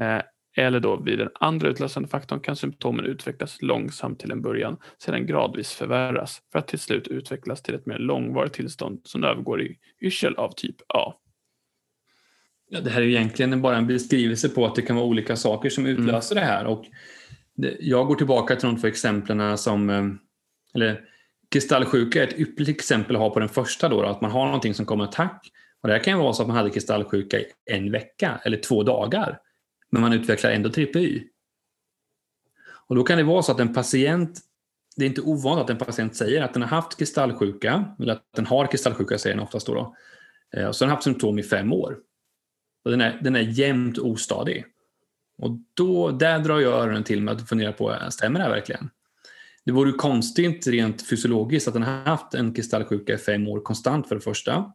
[0.00, 0.22] Eh,
[0.56, 5.26] eller då vid den andra utlösande faktorn kan symptomen utvecklas långsamt till en början, sedan
[5.26, 9.78] gradvis förvärras för att till slut utvecklas till ett mer långvarigt tillstånd som övergår i
[10.00, 11.14] yrsel av typ A.
[12.70, 15.70] Ja, det här är egentligen bara en beskrivelse på att det kan vara olika saker
[15.70, 15.98] som mm.
[15.98, 16.44] utlöser mm.
[16.44, 16.64] det här.
[16.64, 16.84] Och
[17.54, 20.06] det, jag går tillbaka till de två exemplen som, eh,
[20.74, 21.00] eller
[21.50, 24.44] kristallsjuka är ett ypperligt exempel att ha på den första då, då att man har
[24.44, 25.50] någonting som kommer attack.
[25.82, 28.56] Och det här kan ju vara så att man hade kristallsjuka i en vecka eller
[28.56, 29.38] två dagar
[29.90, 31.22] men man utvecklar ändå TPY.
[32.88, 34.40] Och då kan det vara så att en patient,
[34.96, 38.24] det är inte ovanligt att en patient säger att den har haft kristallsjuka, eller att
[38.36, 39.96] den har kristallsjuka säger den oftast då, då
[40.58, 41.98] eh, och så har den haft symptom i fem år.
[42.84, 44.64] Och den, är, den är jämnt ostadig.
[45.38, 48.90] Och då, där drar jag öronen till med att fundera på, stämmer det här verkligen?
[49.64, 54.08] Det vore konstigt rent fysiologiskt att den har haft en kristallsjuka i fem år konstant
[54.08, 54.72] för det första.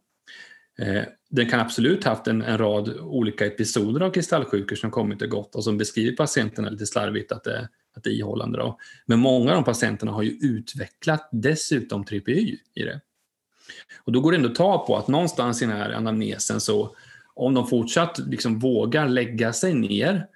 [0.78, 5.28] Eh, den kan absolut haft en, en, rad olika episoder av kristallsjukor som kommit och
[5.28, 8.58] gått och som beskriver patienterna lite slarvigt att det, att det är ihållande.
[8.58, 8.78] Då.
[9.06, 13.00] Men många av de patienterna har ju utvecklat dessutom TPY i det.
[14.04, 16.96] Och då går det ändå att ta på att någonstans i den här anamnesen så
[17.34, 20.26] om de fortsatt liksom vågar lägga sig ner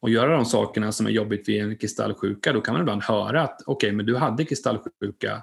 [0.00, 3.42] och göra de sakerna som är jobbigt vid en kristallsjuka, då kan man ibland höra
[3.42, 5.42] att okej, okay, men du hade kristallsjuka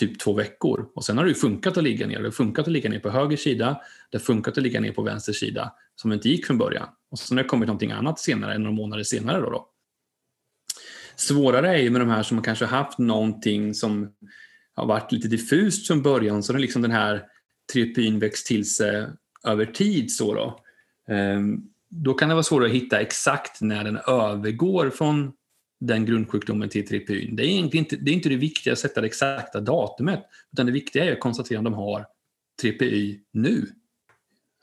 [0.00, 0.88] typ två veckor.
[0.94, 2.18] Och sen har det ju funkat att ligga ner.
[2.18, 4.92] Det har funkat att ligga ner på höger sida, det har funkat att ligga ner
[4.92, 6.88] på vänster sida, som inte gick från början.
[7.10, 9.40] Och sen har det kommit någonting annat senare, några månader senare.
[9.40, 9.68] Då, då.
[11.16, 14.12] Svårare är ju med de här som har kanske haft någonting som
[14.74, 17.22] har varit lite diffust från början, så har liksom den här
[17.72, 19.06] trypyn växt till sig
[19.44, 20.12] över tid.
[20.12, 20.60] Så då.
[21.14, 25.32] Ehm, då kan det vara svårare att hitta exakt när den övergår från
[25.86, 27.36] den grundsjukdomen till tripyn.
[27.36, 30.66] Det är egentligen inte det, är inte det viktiga att sätta det exakta datumet, utan
[30.66, 32.06] det viktiga är att konstatera om de har
[32.62, 33.66] TPY nu.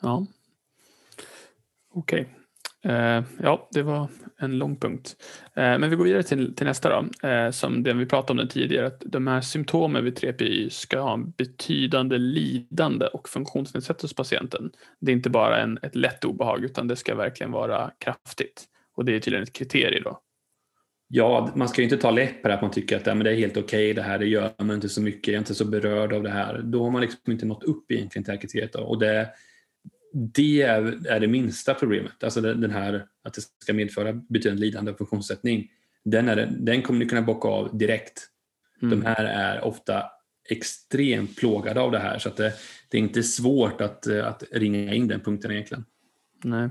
[0.01, 0.25] Ja.
[1.93, 2.21] Okej.
[2.21, 2.34] Okay.
[2.86, 5.15] Uh, ja, det var en lång punkt.
[5.58, 7.27] Uh, men vi går vidare till, till nästa då.
[7.27, 10.99] uh, som den vi pratade om den tidigare, att de här symptomen vid 3PY ska
[10.99, 14.71] ha en betydande lidande och funktionsnedsättning hos patienten.
[14.99, 18.65] Det är inte bara en, ett lätt obehag, utan det ska verkligen vara kraftigt.
[18.95, 20.21] Och det är tydligen ett kriterium då
[21.12, 23.26] Ja, man ska ju inte ta lätt på det att man tycker att ja, men
[23.26, 25.39] det är helt okej okay, det här, det gör man inte så mycket, jag är
[25.39, 26.62] inte så berörd av det här.
[26.63, 28.76] Då har man liksom inte nått upp egentligen till kriteriet.
[28.76, 29.30] Och det,
[30.13, 34.98] det är det minsta problemet, alltså den här att det ska medföra betydande lidande och
[34.98, 35.67] funktionssättning.
[36.06, 38.28] Den, är, den kommer ni kunna bocka av direkt.
[38.82, 39.00] Mm.
[39.00, 40.04] De här är ofta
[40.50, 42.54] extremt plågade av det här så att det,
[42.89, 45.86] det är inte svårt att, att ringa in den punkten egentligen.
[46.43, 46.69] Nej.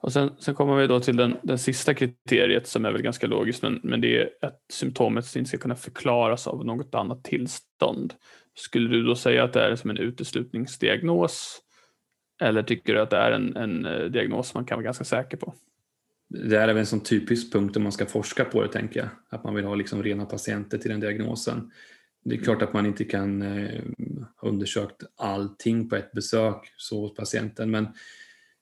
[0.00, 3.26] Och sen, sen kommer vi då till den, den sista kriteriet som är väl ganska
[3.26, 8.14] logiskt men, men det är att symptomet inte ska kunna förklaras av något annat tillstånd.
[8.54, 11.60] Skulle du då säga att det är som en uteslutningsdiagnos
[12.40, 15.36] eller tycker du att det är en, en eh, diagnos man kan vara ganska säker
[15.36, 15.54] på?
[16.28, 19.08] Det är väl en sån typisk punkt om man ska forska på det tänker jag.
[19.28, 21.70] Att man vill ha liksom rena patienter till den diagnosen.
[22.24, 23.82] det är klart att man inte kan eh,
[24.36, 27.88] ha undersökt allting på ett besök så hos patienten, men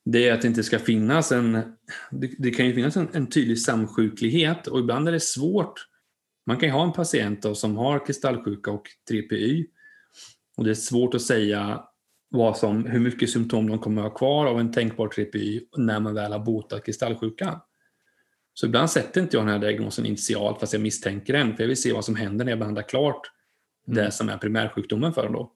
[0.08, 1.52] det är att det inte ska finnas en...
[2.10, 5.86] Det, det kan ju finnas en, en, tydlig samsjuklighet och ibland är det svårt.
[6.46, 9.66] Man kan ju ha en patient då, som har kristallsjuka och 3PY
[10.56, 11.84] och det är svårt att säga
[12.28, 16.00] vad som, hur mycket symptom de kommer att ha kvar av en tänkbar 3PY när
[16.00, 17.60] man väl har botat kristallsjukan.
[18.54, 21.68] Så ibland sätter inte jag den här diagnosen initialt fast jag misstänker den, för jag
[21.68, 23.20] vill se vad som händer när jag behandlar klart
[23.86, 24.04] mm.
[24.04, 25.32] det som är primärsjukdomen för dem.
[25.32, 25.52] Då.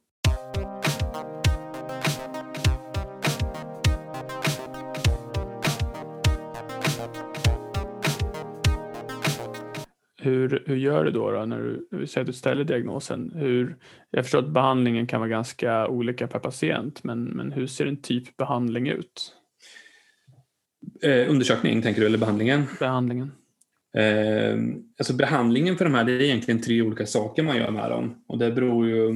[10.23, 13.33] Hur, hur gör du då, då när du, när du säger att du ställer diagnosen?
[13.35, 13.77] Hur,
[14.11, 18.03] jag förstår att behandlingen kan vara ganska olika per patient, men, men hur ser en
[18.03, 19.35] typ behandling ut?
[21.03, 22.65] Eh, undersökning tänker du, eller behandlingen?
[22.79, 23.33] Behandlingen.
[23.97, 24.57] Eh,
[24.99, 28.25] alltså behandlingen för de här, det är egentligen tre olika saker man gör med dem.
[28.27, 29.09] Och det beror ju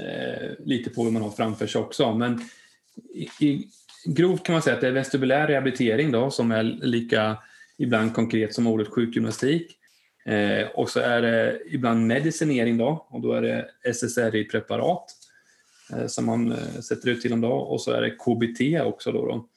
[0.00, 2.14] eh, lite på vad man har framför sig också.
[2.14, 2.40] Men
[3.14, 3.68] i, i,
[4.06, 7.38] grovt kan man säga att det är vestibulär rehabilitering då, som är lika
[7.78, 9.78] ibland konkret som ordet sjukgymnastik.
[10.24, 15.04] Eh, och så är det ibland medicinering då, och då är det SSRI-preparat
[15.92, 17.52] eh, som man eh, sätter ut till dem då.
[17.52, 19.26] Och så är det KBT också då.
[19.26, 19.48] då.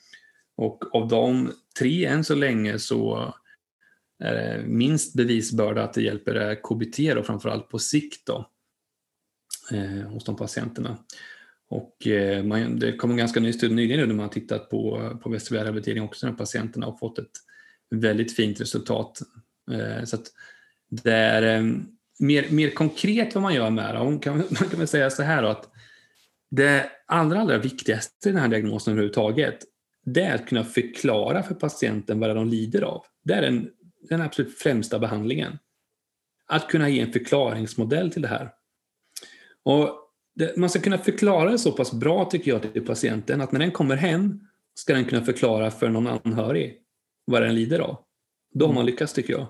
[0.56, 3.34] Och av de tre än så länge så
[4.20, 8.50] är det minst bevisbörda att det hjälper KBT då, framförallt på sikt då,
[9.72, 10.98] eh, hos de patienterna.
[11.68, 14.70] Och eh, man, det kom en ganska ny studie nyligen nu när man har tittat
[14.70, 17.32] på, på vestibulär rehabilitering också med patienterna och fått ett
[17.90, 19.20] väldigt fint resultat.
[19.72, 20.28] Eh, så att
[21.04, 21.86] där ehm,
[22.20, 24.20] mer, mer konkret vad man gör med dem.
[24.20, 25.70] Kan, man kan väl säga så här då, att
[26.52, 29.60] det allra, allra viktigaste i den här diagnosen överhuvudtaget
[30.06, 33.06] det är att kunna förklara för patienten vad de lider av.
[33.24, 33.70] Det är den,
[34.10, 35.60] den absolut främsta behandlingen.
[36.48, 38.52] Att kunna ge en förklaringsmodell till det här.
[39.64, 39.90] Och
[40.36, 43.60] det, man ska kunna förklara det så pass bra tycker jag till patienten att när
[43.60, 44.40] den kommer hem
[44.74, 46.78] ska den kunna förklara för någon anhörig
[47.26, 47.98] vad den lider av.
[48.54, 49.48] Då har man lyckats tycker jag.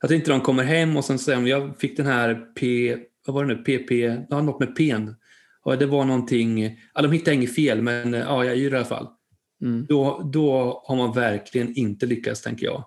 [0.00, 3.44] Att inte de kommer hem och sen säger jag fick den här P, vad var
[3.44, 3.90] det nu, PP,
[4.30, 4.94] ja, något med P.
[5.64, 8.84] Ja, det var någonting, ja, de hittade inget fel men ja, jag yr i alla
[8.84, 9.08] fall.
[9.62, 9.86] Mm.
[9.88, 12.84] Då, då har man verkligen inte lyckats, tänker jag.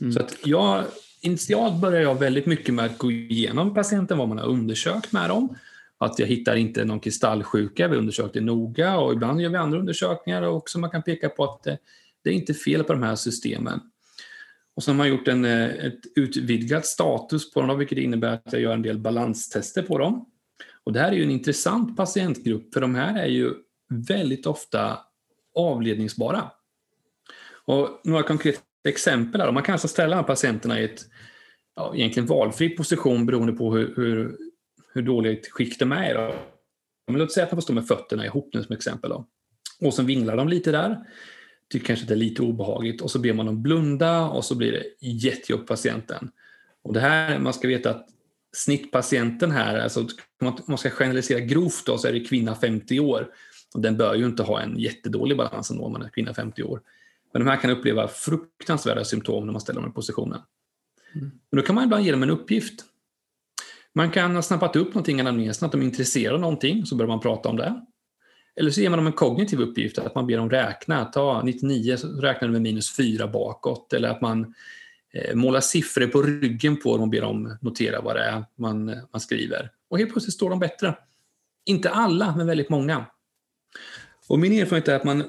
[0.00, 0.12] Mm.
[0.12, 0.84] Så att jag,
[1.20, 5.30] initialt börjar jag väldigt mycket med att gå igenom patienten, vad man har undersökt med
[5.30, 5.56] dem.
[5.98, 10.42] Att jag hittar inte någon kristallsjuka, vi undersökte noga och ibland gör vi andra undersökningar
[10.42, 10.78] också.
[10.78, 11.78] Man kan peka på att det,
[12.24, 13.80] det är inte fel på de här systemen.
[14.76, 18.52] Och så har man gjort en, eh, ett utvidgat status på dem, vilket innebär att
[18.52, 20.26] jag gör en del balanstester på dem.
[20.84, 23.54] Och det här är ju en intressant patientgrupp, för de här är ju
[24.08, 24.98] väldigt ofta
[25.54, 26.50] avledningsbara.
[27.64, 29.52] Och några konkreta exempel här.
[29.52, 31.00] Man kan alltså ställa patienterna i ett
[31.76, 34.36] ja, egentligen valfri position beroende på hur, hur,
[34.94, 36.14] hur dåligt skick de är.
[36.14, 36.34] Då.
[37.06, 39.10] Men låt säga att man får stå med fötterna ihop nu som exempel.
[39.10, 39.26] Då.
[39.80, 40.98] Och så vinglar de lite där.
[41.70, 43.00] Tycker kanske att det är lite obehagligt.
[43.00, 46.30] Och så ber man dem blunda och så blir det jättejobbigt för patienten.
[46.82, 48.08] Och det här, man ska veta att
[48.56, 50.06] snittpatienten här, alltså
[50.40, 53.28] om man ska generalisera grovt då, så är det kvinna 50 år.
[53.74, 56.62] Och den bör ju inte ha en jättedålig balans ändå om man är kvinna 50
[56.62, 56.80] år.
[57.32, 60.40] Men de här kan uppleva fruktansvärda symptom när man ställer dem i positionen.
[61.14, 61.30] Mm.
[61.50, 62.84] Men då kan man ibland ge dem en uppgift.
[63.94, 66.96] Man kan ha snappat upp någonting i anamnesen, att de är intresserade av någonting, så
[66.96, 67.86] börjar man prata om det.
[68.56, 71.04] Eller så ger man dem en kognitiv uppgift, att man ber dem räkna.
[71.04, 73.92] Ta 99 så räknar du med minus 4 bakåt.
[73.92, 74.54] Eller att man
[75.12, 78.84] eh, målar siffror på ryggen på dem och ber dem notera vad det är man,
[79.12, 79.70] man skriver.
[79.88, 80.96] Och helt plötsligt står de bättre.
[81.64, 83.06] Inte alla, men väldigt många.
[84.28, 85.24] Och min erfarenhet är att man,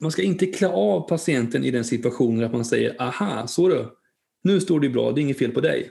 [0.00, 3.88] man ska inte klä av patienten i den situationen att man säger aha, så du,
[4.42, 5.90] nu står det bra, det är inget fel på dig.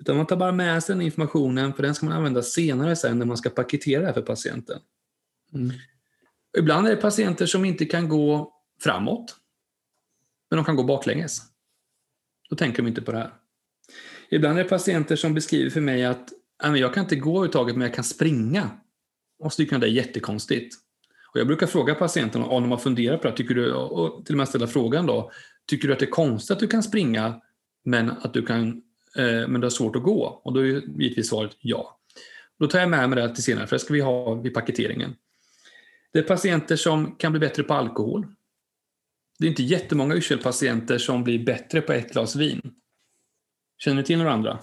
[0.00, 3.18] Utan man tar bara med sig den informationen, för den ska man använda senare sen
[3.18, 4.78] när man ska paketera det här för patienten.
[5.54, 5.72] Mm.
[6.58, 9.36] Ibland är det patienter som inte kan gå framåt,
[10.50, 11.42] men de kan gå baklänges.
[12.50, 13.34] Då tänker de inte på det här.
[14.30, 17.86] Ibland är det patienter som beskriver för mig att jag kan inte gå överhuvudtaget, men
[17.86, 18.70] jag kan springa.
[19.38, 20.76] Och så tycker jag det är jättekonstigt.
[21.32, 24.34] Och jag brukar fråga patienterna om de har funderat på det, tycker du, och till
[24.34, 25.30] och med ställa frågan då,
[25.66, 27.40] tycker du att det är konstigt att du kan springa
[27.84, 28.68] men att du kan
[29.16, 30.40] eh, men det är svårt att gå?
[30.44, 32.00] Och då är givetvis svaret ja.
[32.58, 35.14] Då tar jag med mig det till senare, för det ska vi ha vid paketeringen.
[36.12, 38.26] Det är patienter som kan bli bättre på alkohol.
[39.38, 42.60] Det är inte jättemånga yrsel som blir bättre på ett glas vin.
[43.78, 44.60] Känner ni till några andra?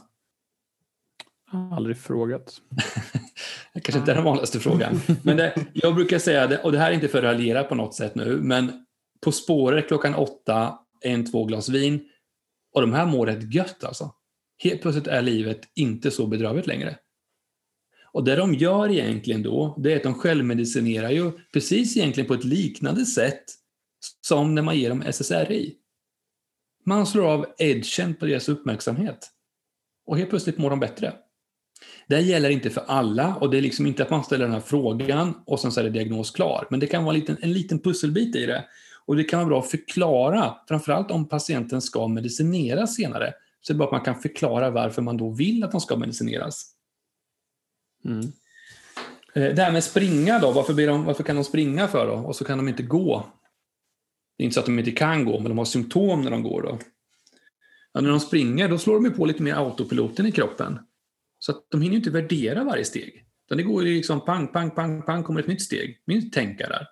[1.52, 2.62] Aldrig frågat.
[3.74, 5.00] det kanske inte är den vanligaste frågan.
[5.24, 7.76] Men det, jag brukar säga det, och det här är inte för att raljera på
[7.76, 8.86] något sätt nu, men
[9.22, 12.10] På spåret klockan åtta, en, två glas vin.
[12.74, 14.14] Och de här mår rätt gött alltså.
[14.64, 16.98] Helt plötsligt är livet inte så bedrövligt längre.
[18.16, 22.34] Och det de gör egentligen då, det är att de självmedicinerar ju precis egentligen på
[22.34, 23.44] ett liknande sätt
[24.22, 25.76] som när man ger dem SSRI.
[26.86, 29.30] Man slår av edgen på deras uppmärksamhet.
[30.06, 31.14] Och helt plötsligt mår de bättre.
[32.08, 34.62] Det gäller inte för alla och det är liksom inte att man ställer den här
[34.62, 36.68] frågan och sen så är det diagnos klar.
[36.70, 38.66] Men det kan vara en liten, en liten pusselbit i det.
[39.06, 43.78] Och det kan vara bra att förklara, framförallt om patienten ska medicineras senare, så det
[43.78, 46.75] är bara att man kan förklara varför man då vill att de ska medicineras.
[48.06, 48.32] Mm.
[49.34, 52.14] Eh, det här med springa då, varför, blir de, varför kan de springa för då?
[52.14, 53.28] Och så kan de inte gå.
[54.38, 56.44] Det är inte så att de inte kan gå, men de har symptom när de
[56.44, 56.80] går då.
[57.94, 60.80] Ja, när de springer, då slår de på lite mer autopiloten i kroppen.
[61.40, 63.26] Så att de hinner inte värdera varje steg.
[63.46, 66.04] Utan det går ju liksom pang, pang, pang, pang, kommer ett nytt steg.
[66.06, 66.88] Minst tänka där.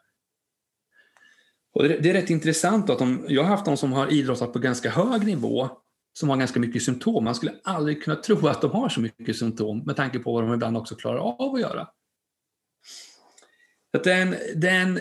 [1.73, 4.59] Och det, är rätt intressant att de, jag har haft de som har idrottat på
[4.59, 5.69] ganska hög nivå
[6.13, 7.23] som har ganska mycket symptom.
[7.23, 10.43] Man skulle aldrig kunna tro att de har så mycket symptom med tanke på vad
[10.43, 11.87] de ibland också klarar av att göra.
[14.03, 14.99] det, är en, det är en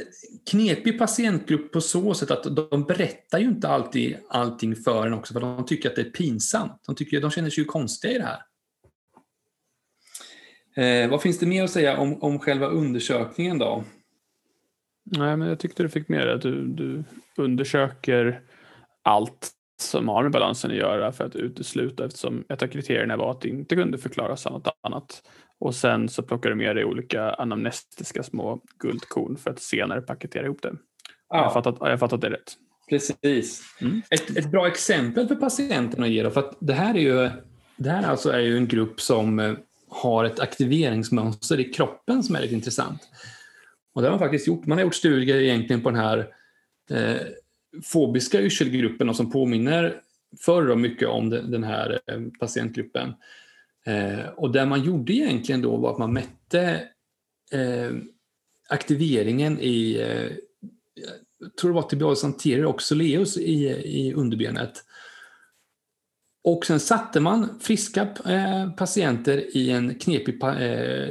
[0.51, 5.33] knepig patientgrupp på så sätt att de berättar ju inte alltid allting för en också
[5.33, 6.83] för de tycker att det är pinsamt.
[6.87, 8.43] De, tycker, de känner sig ju konstiga i det här.
[10.77, 13.85] Eh, vad finns det mer att säga om, om själva undersökningen då?
[15.05, 17.05] Nej, men jag tyckte du fick med det att du, du
[17.37, 18.43] undersöker
[19.03, 19.51] allt
[19.91, 23.41] som har med balansen att göra för att utesluta eftersom ett av kriterierna var att
[23.41, 25.23] det inte kunde förklaras av något annat.
[25.59, 30.45] Och sen så plockar du med dig olika anamnestiska små guldkorn för att senare paketera
[30.45, 30.73] ihop det.
[31.29, 31.37] Ja.
[31.37, 32.53] Har, jag fattat, har jag fattat det rätt?
[32.89, 33.63] Precis.
[33.81, 34.03] Mm.
[34.11, 37.31] Ett, ett bra exempel för patienten att ge då, för att det här är ju,
[37.77, 39.55] det här alltså är ju en grupp som eh,
[39.89, 43.01] har ett aktiveringsmönster i kroppen som är lite intressant.
[43.95, 44.67] Och det har man faktiskt gjort.
[44.67, 46.29] Man har gjort studier egentligen på den här
[46.91, 47.21] eh,
[47.85, 50.01] fobiska yrselgruppen och som påminner
[50.41, 53.15] förr mycket om den här eh, patientgruppen.
[53.87, 56.89] Eh, och det man gjorde egentligen då var att man mätte
[57.53, 57.91] eh,
[58.69, 59.97] aktiveringen i,
[61.39, 64.85] jag tror det var tibialis anterior och soleus i, i underbenet.
[66.45, 68.07] Och sen satte man friska
[68.77, 70.41] patienter i en knepig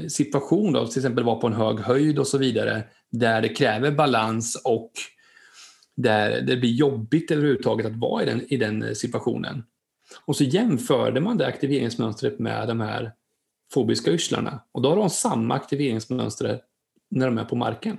[0.07, 3.91] situation, då, till exempel var på en hög höjd och så vidare, där det kräver
[3.91, 4.91] balans och
[5.97, 9.63] där det blir jobbigt överhuvudtaget att vara i den, i den eh, situationen.
[10.25, 13.11] Och så jämförde man det aktiveringsmönstret med de här
[13.73, 16.61] fobiska yrslarna och då har de samma aktiveringsmönster
[17.11, 17.97] när de är på marken.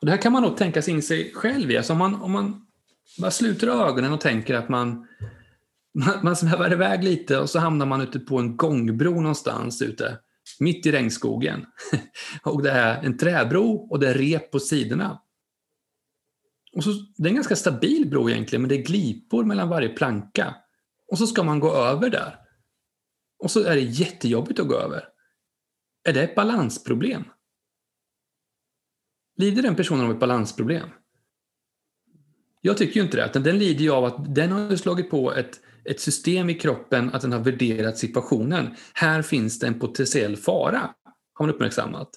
[0.00, 1.76] Och det här kan man nog tänka sig in sig själv i.
[1.76, 2.66] Alltså om man, om man
[3.18, 5.06] bara sluter ögonen och tänker att man,
[5.94, 10.18] man, man svävar iväg lite och så hamnar man ute på en gångbro någonstans ute,
[10.60, 11.66] mitt i regnskogen.
[12.42, 15.20] och det är en träbro och det är rep på sidorna.
[16.74, 19.88] Och så, det är en ganska stabil bro egentligen, men det är glipor mellan varje
[19.88, 20.54] planka.
[21.10, 22.38] Och så ska man gå över där.
[23.38, 25.08] Och så är det jättejobbigt att gå över.
[26.08, 27.24] Är det ett balansproblem?
[29.36, 30.88] Lider den personen av ett balansproblem?
[32.60, 33.40] Jag tycker ju inte det.
[33.40, 37.22] Den lider ju av att den har slagit på ett, ett system i kroppen, att
[37.22, 38.76] den har värderat situationen.
[38.94, 40.94] Här finns det en potentiell fara,
[41.34, 42.10] har man uppmärksammat.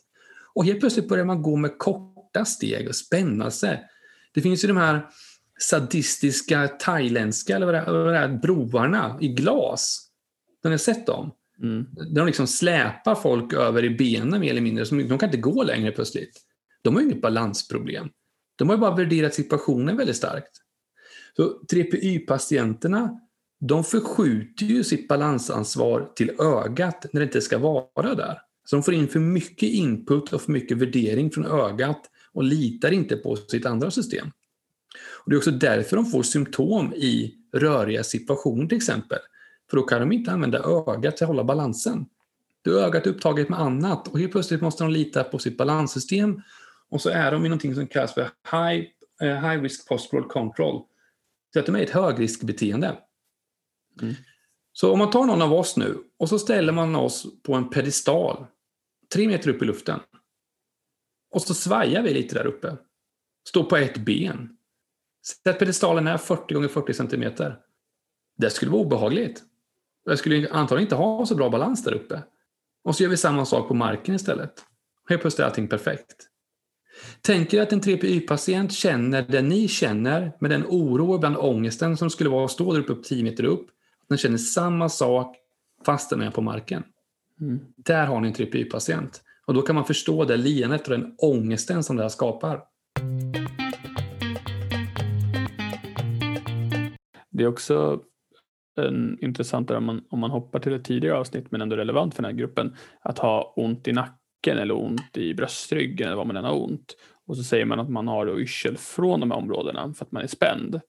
[0.54, 3.84] Och helt plötsligt börjar man gå med korta steg och spänna sig.
[4.38, 5.08] Det finns ju de här
[5.60, 10.10] sadistiska thailändska eller vad det, vad det är, broarna i glas.
[10.64, 11.32] Har ni sett dem?
[11.64, 11.86] Mm.
[11.92, 14.84] Där de liksom släpar folk över i benen mer eller mindre.
[14.84, 16.42] de kan inte gå längre plötsligt.
[16.82, 18.10] De har ju inget balansproblem.
[18.56, 20.52] De har ju bara värderat situationen väldigt starkt.
[21.36, 23.20] Så 3PY-patienterna
[23.60, 28.38] de förskjuter ju sitt balansansvar till ögat när det inte ska vara där.
[28.66, 32.02] Så de får in för mycket input och för mycket värdering från ögat
[32.38, 34.32] och litar inte på sitt andra system.
[35.24, 39.20] Och det är också därför de får symptom i röriga situationer till exempel.
[39.70, 42.06] För då kan de inte använda ögat till att hålla balansen.
[42.62, 46.42] Då är ögat upptaget med annat och helt plötsligt måste de lita på sitt balanssystem
[46.90, 48.88] och så är de i någonting som kallas för high,
[49.24, 50.82] uh, high risk postural control.
[51.54, 52.98] Så att de är ett högriskbeteende.
[54.02, 54.16] Mm.
[54.74, 57.70] Så om man tar någon av oss nu och så ställer man oss på en
[57.70, 58.46] pedestal
[59.14, 60.00] tre meter upp i luften
[61.32, 62.78] och så svajar vi lite där uppe.
[63.48, 64.58] Står på ett ben.
[65.26, 67.60] Sätt pedestalen är 40 gånger 40 centimeter.
[68.38, 69.44] Det skulle vara obehagligt.
[70.06, 72.24] Jag skulle antagligen inte ha så bra balans där uppe.
[72.84, 74.66] Och så gör vi samma sak på marken istället.
[75.10, 76.28] Helt plötsligt är allting perfekt.
[77.22, 81.98] Tänk er att en 3PY-patient känner det ni känner med den oro och ibland ångesten
[81.98, 83.68] som skulle vara att stå där uppe 10 meter upp.
[84.10, 85.36] Den känner samma sak
[85.86, 86.84] fast den är på marken.
[87.42, 87.60] Mm.
[87.76, 89.22] Där har ni en 3PY-patient.
[89.48, 92.64] Och då kan man förstå det leendet och den ångesten som det här skapar.
[97.30, 98.02] Det är också
[98.78, 102.24] en intressantare om man, om man hoppar till ett tidigare avsnitt men ändå relevant för
[102.24, 102.76] den här gruppen.
[103.02, 106.96] Att ha ont i nacken eller ont i bröstryggen eller vad man än har ont.
[107.28, 110.24] Och så säger man att man har yrsel från de här områdena för att man
[110.24, 110.82] är spänd.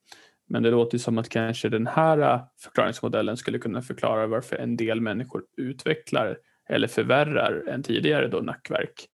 [0.48, 4.76] Men det låter som att kanske den här eh, förklaringsmodellen skulle kunna förklara varför en
[4.76, 6.38] del människor utvecklar
[6.68, 9.08] eller förvärrar en tidigare då nackverk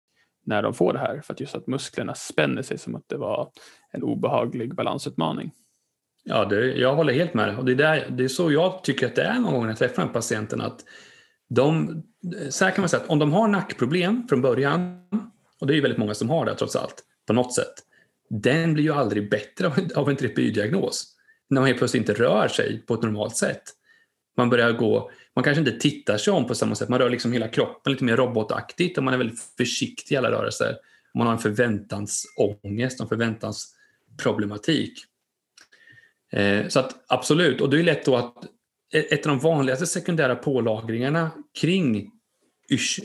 [0.47, 3.17] när de får det här för att just att musklerna spänner sig som att det
[3.17, 3.51] var
[3.93, 5.53] en obehaglig balansutmaning.
[6.25, 7.59] Ja, det, jag håller helt med.
[7.59, 9.71] Och det är, där, det är så jag tycker att det är många gånger när
[9.71, 10.61] jag träffar en patienten.
[10.61, 10.85] Att
[11.49, 12.03] de,
[12.51, 15.03] så här kan man säga att om de har nackproblem från början,
[15.61, 17.75] och det är ju väldigt många som har det trots allt, på något sätt.
[18.31, 21.17] Den blir ju aldrig bättre av, av en TPY-diagnos.
[21.51, 23.63] När man helt plötsligt inte rör sig på ett normalt sätt.
[24.37, 26.89] Man börjar gå, man kanske inte tittar sig om på samma sätt.
[26.89, 30.31] Man rör liksom hela kroppen lite mer robotaktigt och man är väldigt försiktig i alla
[30.31, 30.77] rörelser.
[31.15, 35.05] Man har en förväntansångest, en förväntansproblematik.
[36.33, 38.35] Eh, så att absolut, och det är lätt då att
[38.93, 42.11] ett av de vanligaste sekundära pålagringarna kring,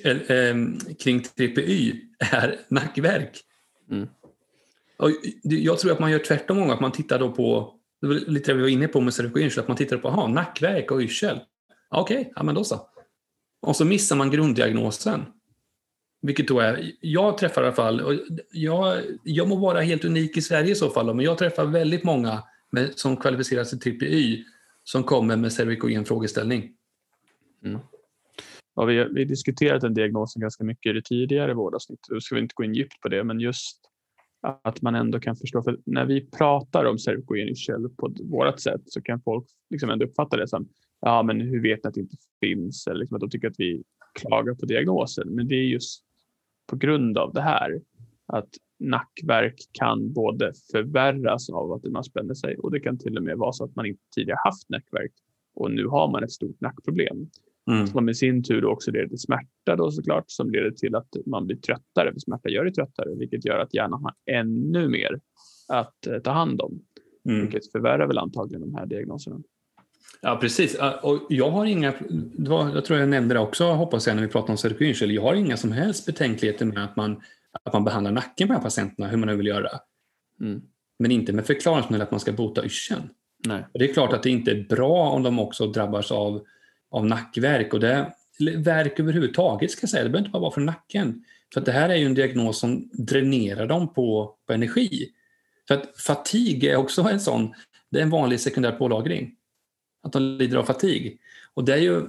[0.04, 0.56] äh,
[1.00, 3.42] kring TPY är nackverk.
[3.92, 4.08] Mm.
[4.98, 5.12] Och
[5.44, 7.74] jag tror att man gör tvärtom många, att man tittar då på,
[8.28, 11.02] lite det vi var inne på med cervikoyrsel, att man tittar på aha, nackverk och
[11.02, 11.40] yrsel.
[11.90, 12.90] Okej, okay, ja men då så.
[13.62, 15.26] Och så missar man grunddiagnosen.
[16.22, 18.14] Vilket då är, jag träffar i alla fall, och
[18.52, 22.04] jag, jag må vara helt unik i Sverige i så fall, men jag träffar väldigt
[22.04, 24.44] många med, som kvalificerar sig till TPY
[24.84, 26.72] som kommer med cervikogen frågeställning.
[27.64, 27.80] Mm.
[28.76, 32.06] Ja, vi har vi diskuterat den diagnosen ganska mycket i det tidigare vårdavsnittet.
[32.10, 33.80] Då ska vi inte gå in djupt på det, men just
[34.64, 35.64] att man ändå kan förstå.
[35.64, 37.56] För när vi pratar om cervikogen
[37.98, 40.70] på vårt sätt så kan folk liksom ändå uppfatta det som
[41.06, 42.88] ja, men hur vet ni att det inte finns?
[42.88, 43.84] Eller liksom att de tycker att vi
[44.20, 45.30] klagar på diagnosen.
[45.30, 46.04] Men det är just
[46.68, 47.82] på grund av det här
[48.26, 48.50] att
[48.80, 53.38] nackverk kan både förvärras av att man spänner sig och det kan till och med
[53.38, 55.12] vara så att man inte tidigare haft nackverk
[55.56, 57.30] och nu har man ett stort nackproblem.
[57.72, 57.88] Mm.
[57.88, 61.46] Som i sin tur också leder till smärta då såklart som leder till att man
[61.46, 65.20] blir tröttare, för smärta gör det tröttare, vilket gör att hjärnan har ännu mer
[65.68, 66.80] att eh, ta hand om.
[67.30, 67.42] Mm.
[67.42, 69.42] Vilket förvärrar väl antagligen de här diagnoserna.
[70.22, 70.78] Ja, precis.
[71.02, 71.94] Och jag har inga,
[72.74, 75.12] jag tror jag nämnde det också, hoppas jag, när vi pratade om cervikoyrsel.
[75.12, 77.22] Jag har inga som helst betänkligheter med att man
[77.64, 79.70] att man behandlar nacken på de här patienterna, hur man nu vill göra.
[80.42, 80.62] Mm.
[81.00, 83.10] Men inte med förklaringsmodell att man ska bota yrseln.
[83.74, 86.46] Det är klart att det inte är bra om de också drabbas av,
[86.92, 87.74] av nackverk.
[87.74, 88.14] Och det,
[88.58, 91.24] verk överhuvudtaget ska jag säga, det behöver inte bara vara för nacken.
[91.54, 95.10] För det här är ju en diagnos som dränerar dem på, på energi.
[95.68, 97.54] För att fatig är också en sån,
[97.92, 99.36] det är en vanlig sekundär pålagring.
[100.06, 101.20] Att de lider av fatig.
[101.54, 102.02] Och det är ju,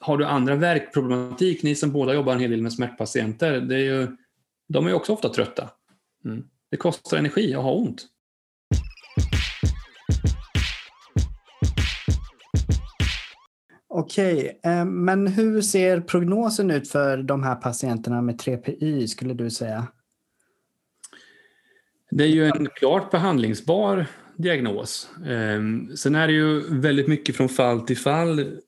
[0.00, 3.78] har du andra verkproblematik, ni som båda jobbar en hel del med smärtpatienter, det är
[3.78, 4.16] ju
[4.68, 5.70] de är också ofta trötta.
[6.24, 6.44] Mm.
[6.70, 8.06] Det kostar energi att ha ont.
[13.88, 19.50] Okej, eh, men hur ser prognosen ut för de här patienterna med 3PY skulle du
[19.50, 19.86] säga?
[22.10, 24.06] Det är ju en klart behandlingsbar
[24.38, 25.10] diagnos.
[25.26, 28.58] Ehm, sen är det ju väldigt mycket från fall till fall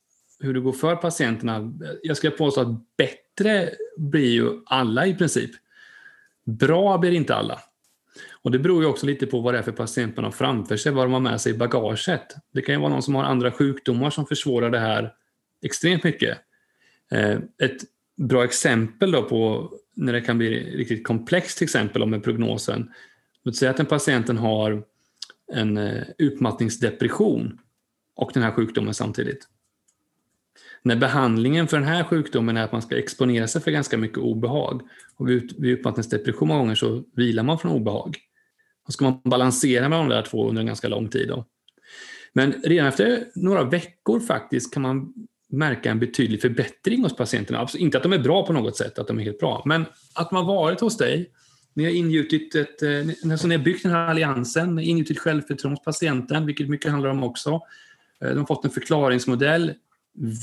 [0.40, 1.72] hur det går för patienterna.
[2.02, 5.50] Jag skulle påstå att bättre blir ju alla i princip.
[6.44, 7.60] Bra blir inte alla.
[8.42, 10.76] Och Det beror ju också lite på vad det är för patient man har framför
[10.76, 12.36] sig, vad de har med sig i bagaget.
[12.54, 15.12] Det kan ju vara någon som har andra sjukdomar som försvårar det här
[15.62, 16.38] extremt mycket.
[17.10, 17.76] Ehm, ett
[18.16, 22.90] bra exempel då på när det kan bli riktigt komplext till exempel med prognosen.
[23.44, 24.82] Låt säga att en patienten har
[25.52, 27.58] en eh, utmattningsdepression
[28.16, 29.48] och den här sjukdomen samtidigt.
[30.82, 34.18] När behandlingen för den här sjukdomen är att man ska exponera sig för ganska mycket
[34.18, 34.82] obehag
[35.16, 38.16] och vid, utmattningsdepression många gånger så vilar man från obehag.
[38.86, 41.28] Då ska man balansera med de där två under en ganska lång tid.
[41.28, 41.44] Då.
[42.32, 45.12] Men redan efter några veckor faktiskt kan man
[45.48, 47.58] märka en betydlig förbättring hos patienterna.
[47.58, 49.84] Alltså inte att de är bra på något sätt, att de är helt bra, men
[50.14, 51.30] att man varit hos dig,
[51.74, 55.84] ni har ingjutit ett, eh, alltså ni har byggt den här alliansen, ingjutit självförtroende hos
[55.84, 57.50] patienten, vilket mycket handlar om också.
[58.20, 59.74] Eh, de har fått en förklaringsmodell,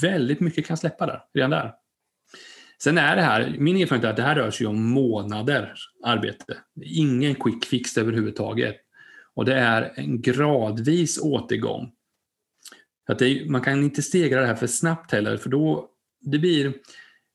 [0.02, 1.74] väldigt mycket kan släppa där, redan där.
[2.84, 6.58] Sen är det här, min erfarenhet är att det här rör sig om månaders arbete.
[6.82, 8.76] Ingen quick fix överhuvudtaget.
[9.34, 11.92] Och det är en gradvis återgång.
[13.08, 15.90] Att det, man kan inte stegra det här för snabbt heller, för då
[16.22, 16.74] det blir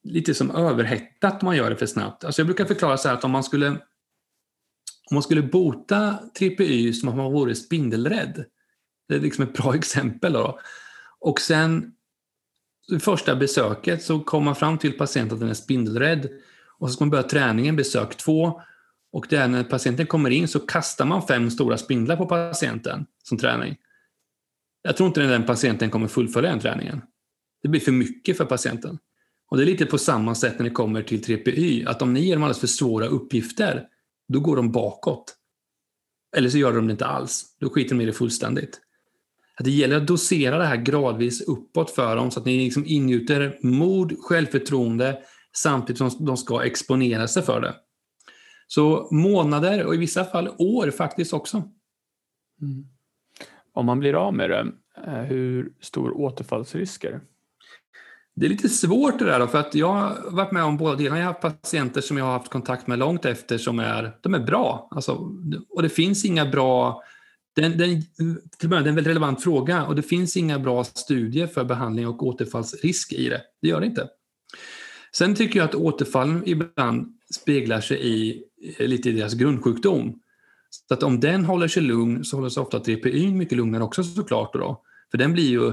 [0.05, 2.25] lite som överhettat om man gör det för snabbt.
[2.25, 3.69] Alltså jag brukar förklara så här att om man skulle
[5.11, 8.45] om man skulle bota TPY som om man vore spindelrädd,
[9.09, 10.33] det är liksom ett bra exempel.
[10.33, 10.59] Då.
[11.19, 11.93] Och sen
[13.01, 16.29] första besöket så kommer man fram till patienten att den är spindelrädd
[16.79, 18.63] och så ska man börja träningen, besök två.
[19.13, 23.39] Och där när patienten kommer in så kastar man fem stora spindlar på patienten som
[23.39, 23.77] träning.
[24.83, 27.03] Jag tror inte den patienten kommer fullfölja den träningen.
[27.63, 28.99] Det blir för mycket för patienten.
[29.53, 32.21] Och det är lite på samma sätt när det kommer till 3PY, att om ni
[32.21, 33.87] ger dem alldeles för svåra uppgifter,
[34.29, 35.37] då går de bakåt.
[36.37, 37.57] Eller så gör de det inte alls.
[37.61, 38.81] Då skiter de i det fullständigt.
[39.57, 42.85] Att det gäller att dosera det här gradvis uppåt för dem så att ni liksom
[42.87, 45.19] ingjuter mod, självförtroende
[45.57, 47.75] samtidigt som de ska exponera sig för det.
[48.67, 51.57] Så månader och i vissa fall år faktiskt också.
[52.63, 52.87] Mm.
[53.73, 54.73] Om man blir av med det,
[55.07, 57.21] eh, hur stor återfallsrisk är det?
[58.35, 60.97] Det är lite svårt det där då, för att jag har varit med om båda
[60.97, 61.19] delarna.
[61.19, 64.35] Jag har haft patienter som jag har haft kontakt med långt efter som är, de
[64.35, 64.89] är bra.
[64.91, 65.13] Alltså,
[65.71, 67.03] och det finns inga bra
[67.57, 68.03] den, den,
[68.59, 71.65] till början, det är en väldigt relevant fråga och det finns inga bra studier för
[71.65, 73.43] behandling och återfallsrisk i det.
[73.63, 74.09] Det gör det inte.
[75.17, 78.45] Sen tycker jag att återfallen ibland speglar sig i
[78.79, 80.19] eh, lite i deras grundsjukdom.
[80.89, 84.05] Så att om den håller sig lugn så håller sig ofta TPY mycket lugnare också
[84.05, 84.53] såklart.
[84.53, 84.83] Då.
[85.11, 85.73] För den blir ju,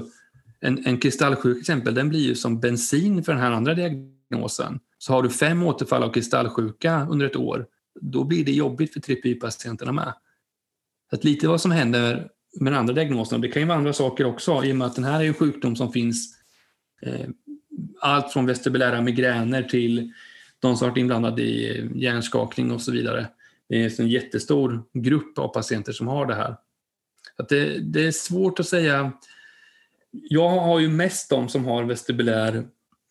[0.62, 4.80] en, en kristallsjuk exempel, den blir ju som bensin för den här andra diagnosen.
[4.98, 7.68] Så har du fem återfall av kristallsjuka under ett år,
[8.02, 10.14] då blir det jobbigt för TPY-patienterna med.
[11.12, 12.30] Att lite vad som händer
[12.60, 14.96] med den andra diagnosen, det kan ju vara andra saker också, i och med att
[14.96, 16.38] den här är en sjukdom som finns
[17.02, 17.30] eh,
[18.02, 20.14] allt från vestibulära migräner till
[20.60, 23.28] de som varit inblandade i hjärnskakning och så vidare.
[23.70, 26.56] Det är en jättestor grupp av patienter som har det här.
[27.38, 29.12] Att det, det är svårt att säga.
[30.12, 32.68] Jag har ju mest de som har vestibulär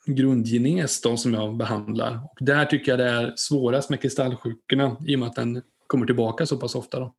[0.07, 2.21] grundgenes de som jag behandlar.
[2.33, 6.07] Och där tycker jag det är svårast med kristallsjukorna i och med att den kommer
[6.07, 7.01] tillbaka så pass ofta.
[7.01, 7.15] Då.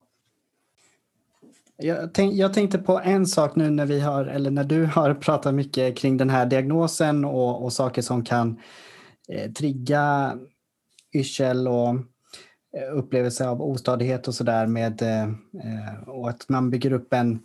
[1.78, 5.14] Jag, tänk, jag, tänkte på en sak nu när vi har, eller när du har
[5.14, 8.60] pratat mycket kring den här diagnosen och, och saker som kan
[9.28, 10.38] eh, trigga
[11.14, 11.90] yrsel och
[12.78, 17.40] eh, upplevelse av ostadighet och sådär med eh, eh och att man bygger upp en,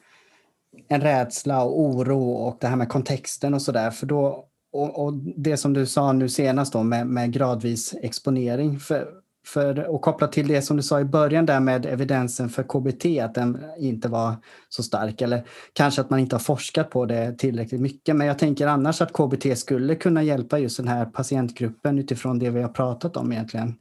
[0.88, 3.90] en rädsla och oro och det här med kontexten och sådär.
[3.90, 8.80] För då, och, och, det som du sa nu senast då med, med gradvis exponering.
[8.80, 9.08] För,
[9.46, 13.22] för, och kopplat till det som du sa i början där med evidensen för KBT,
[13.22, 14.34] att den inte var
[14.68, 15.20] så stark.
[15.20, 18.16] Eller kanske att man inte har forskat på det tillräckligt mycket.
[18.16, 22.50] Men jag tänker annars att KBT skulle kunna hjälpa just den här patientgruppen utifrån det
[22.50, 23.74] vi har pratat om egentligen.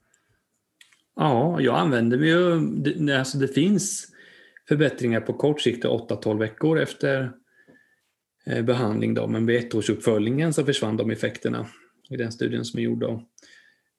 [1.15, 4.12] Ja, jag använder mig ju, alltså det finns
[4.67, 7.31] förbättringar på kort sikt 8-12 veckor efter
[8.45, 11.67] eh, behandling då, men vid ettårsuppföljningen så försvann de effekterna
[12.09, 12.99] i den studien som är gjord.
[12.99, 13.23] Då.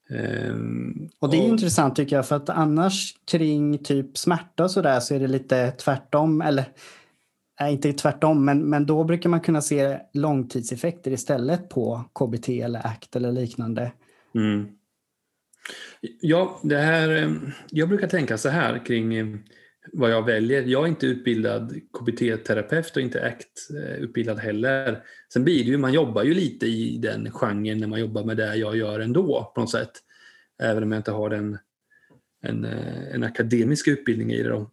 [0.09, 4.71] Um, och det är och, intressant tycker jag för att annars kring typ smärta och
[4.71, 6.65] sådär så är det lite tvärtom eller
[7.59, 12.87] nej, inte tvärtom men, men då brukar man kunna se långtidseffekter istället på KBT eller
[12.87, 13.91] ACT eller liknande.
[14.35, 14.67] Mm.
[16.21, 19.39] Ja, det här, ehm, jag brukar tänka så här kring ehm,
[19.93, 20.63] vad jag väljer.
[20.63, 25.03] Jag är inte utbildad KBT-terapeut och inte ACT-utbildad heller.
[25.33, 28.37] Sen blir det ju, man jobbar ju lite i den genren när man jobbar med
[28.37, 29.91] det jag gör ändå på något sätt.
[30.63, 31.57] Även om jag inte har en,
[32.43, 32.65] en,
[33.13, 34.49] en akademisk utbildning i det.
[34.49, 34.71] Då.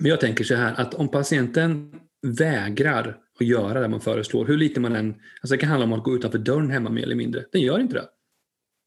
[0.00, 1.92] Men jag tänker så här att om patienten
[2.26, 5.14] vägrar att göra det man föreslår, hur lite man än...
[5.40, 7.44] Alltså det kan handla om att gå utanför dörren hemma mer eller mindre.
[7.52, 8.08] Den gör inte det.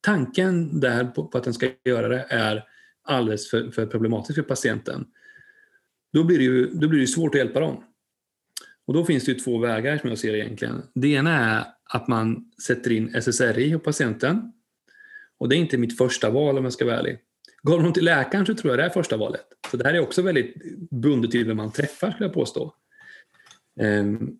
[0.01, 2.63] Tanken där på, på att den ska göra det är
[3.03, 5.05] alldeles för, för problematisk för patienten
[6.15, 7.83] då blir det ju då blir det svårt att hjälpa dem.
[8.87, 10.81] Och då finns det ju två vägar som jag ser det egentligen.
[10.93, 14.51] Det ena är att man sätter in SSRI hos patienten.
[15.37, 17.17] Och det är inte mitt första val om jag ska vara ärlig.
[17.61, 19.45] Går de till läkaren så tror jag det är första valet.
[19.71, 20.55] Så det här är också väldigt
[20.91, 22.73] bundet till vem man träffar skulle jag påstå.
[23.79, 24.37] Ehm,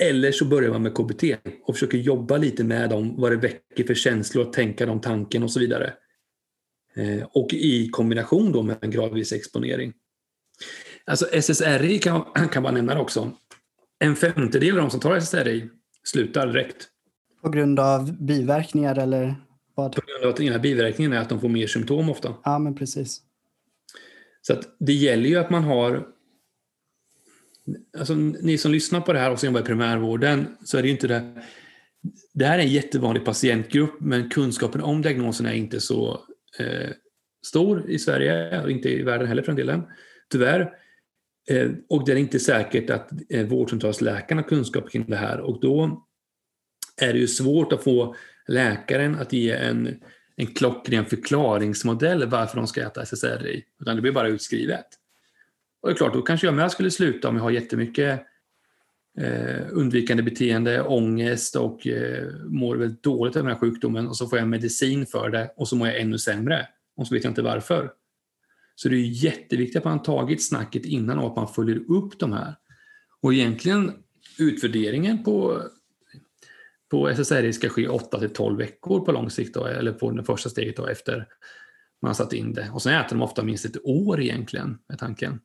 [0.00, 1.22] eller så börjar man med KBT
[1.62, 5.42] och försöker jobba lite med dem, vad det väcker för känslor, att tänka de tanken
[5.42, 5.92] och så vidare.
[6.94, 9.92] Ehm, och i kombination då med en gradvis exponering.
[11.06, 13.32] Alltså SSRI kan, kan man nämna också.
[13.98, 15.70] En femtedel av de som tar SSRI
[16.04, 16.88] slutar direkt.
[17.42, 19.34] På grund av biverkningar eller
[19.74, 19.94] vad?
[19.94, 22.34] På grund av att ena biverkningen är att de får mer symptom ofta.
[22.44, 23.20] Ja, men precis.
[24.42, 26.06] Så att det gäller ju att man har
[27.98, 30.88] Alltså, ni som lyssnar på det här och som jobbar i primärvården så är det
[30.88, 31.42] inte det.
[32.34, 36.20] Det här är en jättevanlig patientgrupp men kunskapen om diagnosen är inte så
[36.58, 36.90] eh,
[37.46, 39.82] stor i Sverige och inte i världen heller för den delen.
[40.30, 40.72] Tyvärr.
[41.50, 45.60] Eh, och det är inte säkert att eh, vårdcentralsläkaren har kunskap kring det här och
[45.60, 46.06] då
[46.96, 48.14] är det ju svårt att få
[48.48, 50.02] läkaren att ge en,
[50.36, 54.86] en klockren förklaringsmodell varför de ska äta SSRI, utan det blir bara utskrivet.
[55.82, 58.20] Och det är klart, då kanske jag med skulle sluta om jag har jättemycket
[59.20, 64.26] eh, undvikande beteende, ångest och eh, mår väldigt dåligt av den här sjukdomen och så
[64.26, 67.30] får jag medicin för det och så mår jag ännu sämre och så vet jag
[67.30, 67.90] inte varför.
[68.78, 72.32] Så det är jätteviktigt att man tagit snacket innan och att man följer upp de
[72.32, 72.54] här.
[73.20, 73.92] Och egentligen
[74.38, 75.62] utvärderingen på,
[76.90, 80.24] på SSRI ska ske 8 till 12 veckor på lång sikt, då, eller på det
[80.24, 81.26] första steget då, efter
[82.02, 82.70] man har satt in det.
[82.72, 85.40] Och sen äter de ofta minst ett år egentligen, med tanken.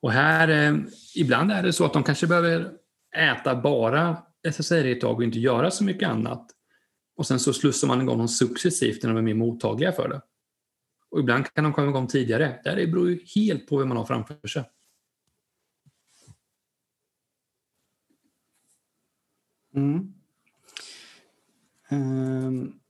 [0.00, 0.76] Och här, eh,
[1.16, 2.70] ibland är det så att de kanske behöver
[3.16, 6.50] äta bara SSRI ett tag och inte göra så mycket annat.
[7.16, 10.20] Och sen så slussar man igång dem successivt när de är mer mottagliga för det.
[11.10, 12.60] Och ibland kan de komma igång tidigare.
[12.64, 14.64] Det beror ju helt på vem man har framför sig.
[19.74, 20.14] Mm.
[21.90, 22.80] Um,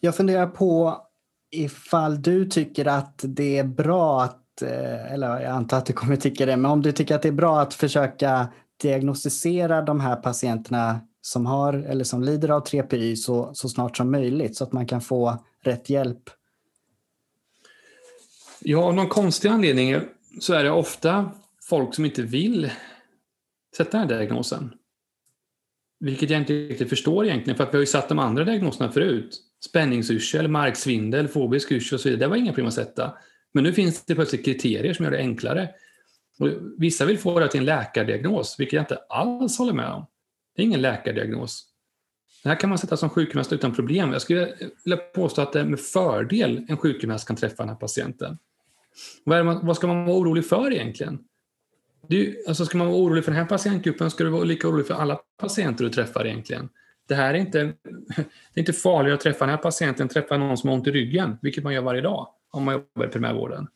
[0.00, 1.02] jag funderar på
[1.50, 6.16] ifall du tycker att det är bra att, eh, eller jag antar att du kommer
[6.16, 8.48] tycka det, men om du tycker att det är bra att försöka
[8.82, 14.10] diagnostisera de här patienterna som har eller som lider av 3PY så, så snart som
[14.10, 16.22] möjligt så att man kan få rätt hjälp?
[18.64, 20.00] Ja, av någon konstig anledning
[20.40, 21.30] så är det ofta
[21.68, 22.70] folk som inte vill
[23.76, 24.74] sätta den här diagnosen.
[26.00, 28.92] Vilket jag inte riktigt förstår egentligen, för att vi har ju satt de andra diagnoserna
[28.92, 29.40] förut.
[29.64, 32.20] Spänningsyrsel, marksvindel, fobisk yrsel och så vidare.
[32.20, 33.12] Det var inga problem att sätta.
[33.52, 35.70] Men nu finns det plötsligt kriterier som gör det enklare.
[36.38, 36.48] Och
[36.78, 40.06] vissa vill få det till en läkardiagnos, vilket jag inte alls håller med om.
[40.56, 41.68] Det är ingen läkardiagnos.
[42.42, 44.12] Det här kan man sätta som sjukgymnast utan problem.
[44.12, 44.54] Jag skulle
[44.84, 48.38] vilja påstå att det är med fördel en sjukgymnast kan träffa den här patienten.
[49.24, 51.18] Vad, man, vad ska man vara orolig för egentligen?
[52.08, 54.86] Du, alltså ska man vara orolig för den här patientgruppen ska du vara lika orolig
[54.86, 56.68] för alla patienter du träffar egentligen.
[57.08, 57.58] Det här är inte,
[58.16, 60.76] det är inte farligare att träffa den här patienten än att träffa någon som har
[60.76, 63.68] ont i ryggen, vilket man gör varje dag om man jobbar i primärvården.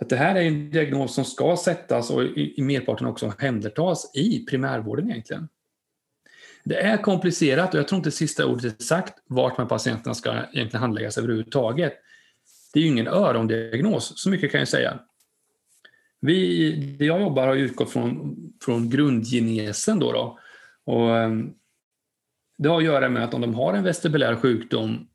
[0.00, 4.10] Att det här är en diagnos som ska sättas och i, i merparten också omhändertas
[4.14, 5.48] i primärvården egentligen.
[6.64, 10.14] Det är komplicerat och jag tror inte sista ordet är sagt vart de här patienterna
[10.14, 11.92] ska egentligen handläggas överhuvudtaget.
[12.72, 14.98] Det är ju ingen örondiagnos, så mycket kan jag säga.
[16.20, 19.98] Vi, det jag jobbar har utgått från, från grundgenesen.
[19.98, 20.38] Då, då
[20.84, 21.52] och, ehm,
[22.58, 25.08] det har att göra med att om de har en vestibulär sjukdom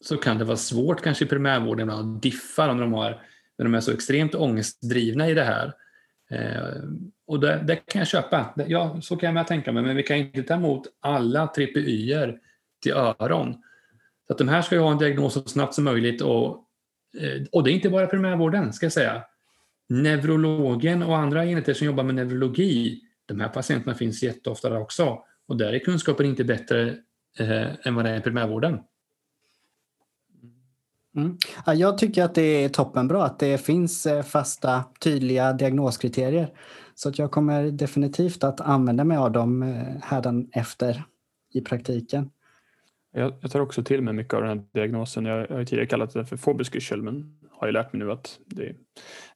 [0.00, 3.22] så kan det vara svårt kanske i primärvården att diffa om de, har,
[3.58, 5.72] när de är så extremt ångestdrivna i det här.
[6.30, 6.82] Eh,
[7.26, 10.02] och det, det, kan jag köpa, det, ja, så kan jag tänka mig, men vi
[10.02, 12.14] kan inte ta emot alla trippy
[12.82, 13.52] till öron.
[14.26, 16.64] Så att de här ska ju ha en diagnos så snabbt som möjligt och,
[17.18, 19.24] Eh, och det är inte bara primärvården ska jag säga
[19.88, 25.18] neurologen och andra enheter som jobbar med neurologi, de här patienterna finns jätteofta där också.
[25.48, 26.96] Och där är kunskapen inte bättre
[27.38, 28.78] eh, än vad det är i primärvården.
[31.16, 31.38] Mm.
[31.66, 36.54] Ja, jag tycker att det är toppenbra att det finns eh, fasta, tydliga diagnoskriterier.
[36.94, 41.04] Så att jag kommer definitivt att använda mig av dem eh, efter
[41.52, 42.30] i praktiken.
[43.12, 45.24] Jag, jag, tar också till mig mycket av den här diagnosen.
[45.24, 48.12] Jag, jag har tidigare kallat det för fobisk yrsel men har ju lärt mig nu
[48.12, 48.76] att det,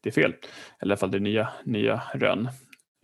[0.01, 0.31] det är fel.
[0.31, 0.35] Eller
[0.81, 2.49] i alla fall det är nya, nya rön.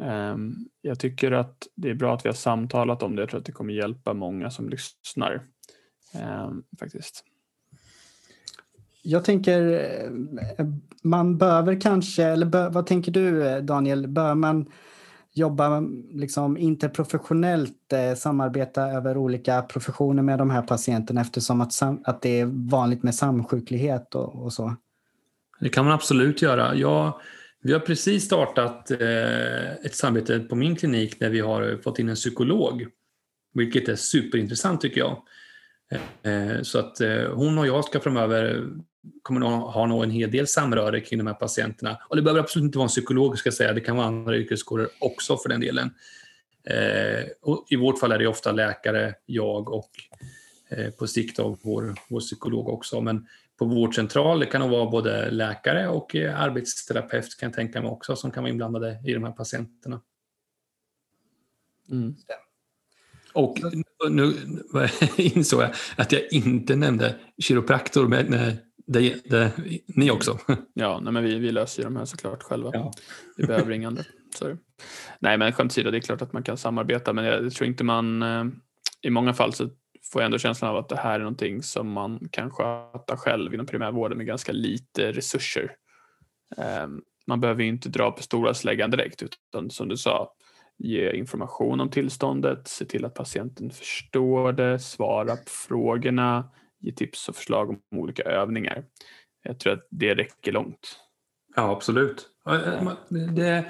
[0.02, 3.22] Um, jag tycker att det är bra att vi har samtalat om det.
[3.22, 5.42] Jag tror att det kommer hjälpa många som lyssnar.
[6.14, 7.24] Um, faktiskt.
[9.02, 9.72] Jag tänker,
[10.58, 10.66] eh,
[11.02, 14.70] man behöver kanske, eller bör, vad tänker du eh, Daniel, bör man
[15.34, 15.80] jobba
[16.10, 22.40] liksom interprofessionellt, eh, samarbeta över olika professioner med de här patienterna eftersom att, att det
[22.40, 24.76] är vanligt med samsjuklighet och, och så?
[25.60, 26.74] Det kan man absolut göra.
[26.74, 27.20] Jag,
[27.62, 32.08] vi har precis startat eh, ett samarbete på min klinik där vi har fått in
[32.08, 32.86] en psykolog,
[33.54, 35.22] vilket är superintressant tycker jag.
[36.22, 38.68] Eh, så att eh, hon och jag ska framöver
[39.22, 41.98] kommer nog ha nog en hel del samröre kring de här patienterna.
[42.08, 43.72] Och det behöver absolut inte vara en psykolog, ska säga.
[43.72, 45.90] det kan vara andra yrkeskårer också för den delen.
[46.64, 49.90] Eh, och I vårt fall är det ofta läkare, jag och
[50.68, 53.00] eh, på sikt av vår, vår psykolog också.
[53.00, 53.26] Men
[53.58, 57.90] på vårdcentral, det kan nog vara både läkare och eh, arbetsterapeut kan jag tänka mig
[57.90, 60.00] också som kan vara inblandade i de här patienterna.
[61.90, 62.16] Mm.
[63.34, 63.58] Och
[64.10, 64.34] nu
[65.16, 69.52] insåg jag att jag inte nämnde kiropraktor, men det, det,
[69.86, 70.38] ni också.
[70.74, 72.70] Ja, nej, men vi, vi löser ju de här såklart själva.
[72.72, 72.92] Ja.
[73.36, 74.02] Vi behöver inga andra.
[74.34, 74.56] Sorry.
[75.18, 77.84] Nej, men skämt åsido, det är klart att man kan samarbeta, men jag tror inte
[77.84, 78.22] man...
[78.22, 78.44] Eh,
[79.02, 79.68] I många fall så
[80.12, 83.54] får jag ändå känslan av att det här är någonting som man kan sköta själv
[83.54, 85.72] inom primärvården med ganska lite resurser.
[86.56, 90.32] Ehm, man behöver inte dra på stora släggan direkt utan som du sa,
[90.78, 96.50] ge information om tillståndet, se till att patienten förstår det, svara på frågorna,
[96.82, 98.84] ge tips och förslag om olika övningar.
[99.42, 100.98] Jag tror att det räcker långt.
[101.56, 102.26] Ja, absolut.
[102.48, 103.64] Eh, det,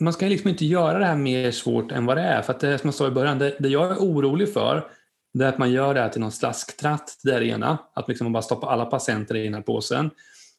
[0.00, 2.42] man ska liksom inte göra det här mer svårt än vad det är.
[2.42, 4.90] För att det som jag sa i början, det, det jag är orolig för
[5.34, 7.78] det är att man gör det här till någon slasktratt, det är det ena.
[7.94, 10.10] Att liksom man bara stoppar alla patienter i den här påsen.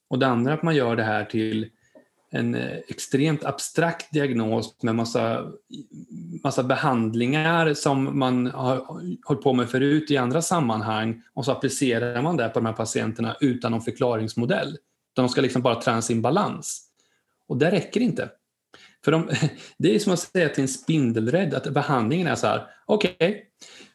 [0.10, 1.70] Och det andra är att man gör det här till
[2.32, 5.52] en eh, extremt abstrakt diagnos med massa,
[6.44, 8.78] massa behandlingar som man har
[9.26, 12.74] hållit på med förut i andra sammanhang och så applicerar man det på de här
[12.74, 14.78] patienterna utan någon förklaringsmodell.
[15.14, 16.84] De ska liksom bara träna sin balans.
[17.48, 18.30] Och det räcker inte.
[19.06, 19.30] För de,
[19.78, 23.42] det är som att säga till en spindelrädd att behandlingen är så här, okej, okay,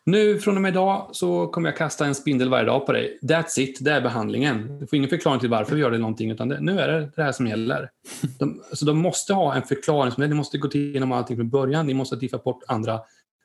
[0.07, 3.19] nu från och med idag så kommer jag kasta en spindel varje dag på dig.
[3.23, 4.79] That's it, det är behandlingen.
[4.79, 7.11] Du får ingen förklaring till varför vi gör det någonting, utan det, nu är det
[7.17, 7.91] det här som gäller.
[8.39, 11.95] De, så de måste ha en förklaringsmodell, de måste gå igenom allting från början, de
[11.95, 13.01] måste diffa bort andra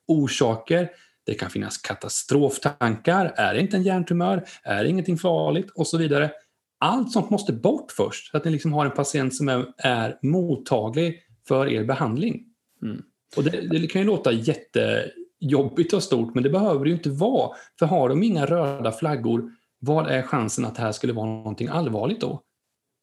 [0.08, 0.90] orsaker.
[1.26, 5.98] Det kan finnas katastroftankar, är det inte en hjärntumör, är det ingenting farligt och så
[5.98, 6.32] vidare.
[6.80, 10.18] Allt sånt måste bort först, så att ni liksom har en patient som är, är
[10.22, 12.44] mottaglig för er behandling.
[12.84, 13.02] Mm.
[13.36, 16.96] Och det, det kan ju låta jätte jobbigt och stort, men det behöver det ju
[16.96, 17.56] inte vara.
[17.80, 21.68] För har de inga röda flaggor, vad är chansen att det här skulle vara någonting
[21.68, 22.42] allvarligt då?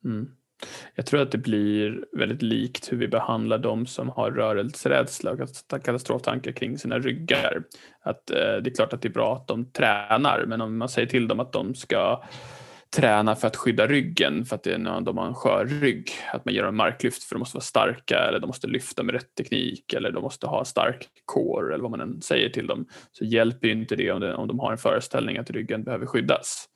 [0.04, 0.30] Mm.
[0.94, 5.38] Jag tror att det blir väldigt likt hur vi behandlar de som har rörelserädsla och
[5.84, 7.62] katastroftankar kring sina ryggar.
[8.02, 10.88] Att, eh, det är klart att det är bra att de tränar, men om man
[10.88, 12.22] säger till dem att de ska
[12.94, 16.10] träna för att skydda ryggen för att det är när de har en skör rygg.
[16.32, 19.02] Att man ger dem marklyft för att de måste vara starka eller de måste lyfta
[19.02, 22.66] med rätt teknik eller de måste ha stark core eller vad man än säger till
[22.66, 22.86] dem.
[23.12, 26.06] Så hjälper ju inte det om, det, om de har en föreställning att ryggen behöver
[26.06, 26.68] skyddas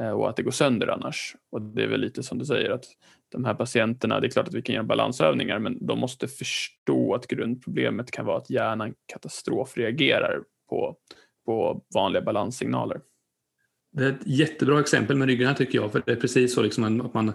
[0.00, 1.36] eh, och att det går sönder annars.
[1.52, 2.84] Och det är väl lite som du säger att
[3.32, 7.14] de här patienterna, det är klart att vi kan göra balansövningar men de måste förstå
[7.14, 10.96] att grundproblemet kan vara att hjärnan katastrofreagerar på,
[11.46, 13.00] på vanliga balanssignaler.
[13.96, 17.00] Det är ett jättebra exempel med ryggarna tycker jag, för det är precis så liksom
[17.00, 17.32] att man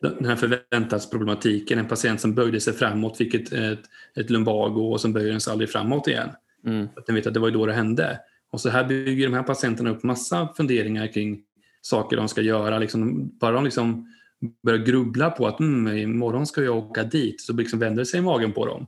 [0.00, 3.80] den här förväntansproblematiken, en patient som böjde sig framåt fick ett, ett,
[4.16, 6.28] ett lumbago och sen böjer den sig aldrig framåt igen.
[6.66, 6.88] Mm.
[6.96, 8.20] Att den vet att det var då det hände.
[8.50, 11.42] Och så här bygger de här patienterna upp massa funderingar kring
[11.80, 12.78] saker de ska göra.
[12.78, 14.14] Liksom, bara de liksom
[14.62, 18.20] börjar grubbla på att mm, imorgon ska jag åka dit, så liksom vänder det sig
[18.20, 18.86] i magen på dem.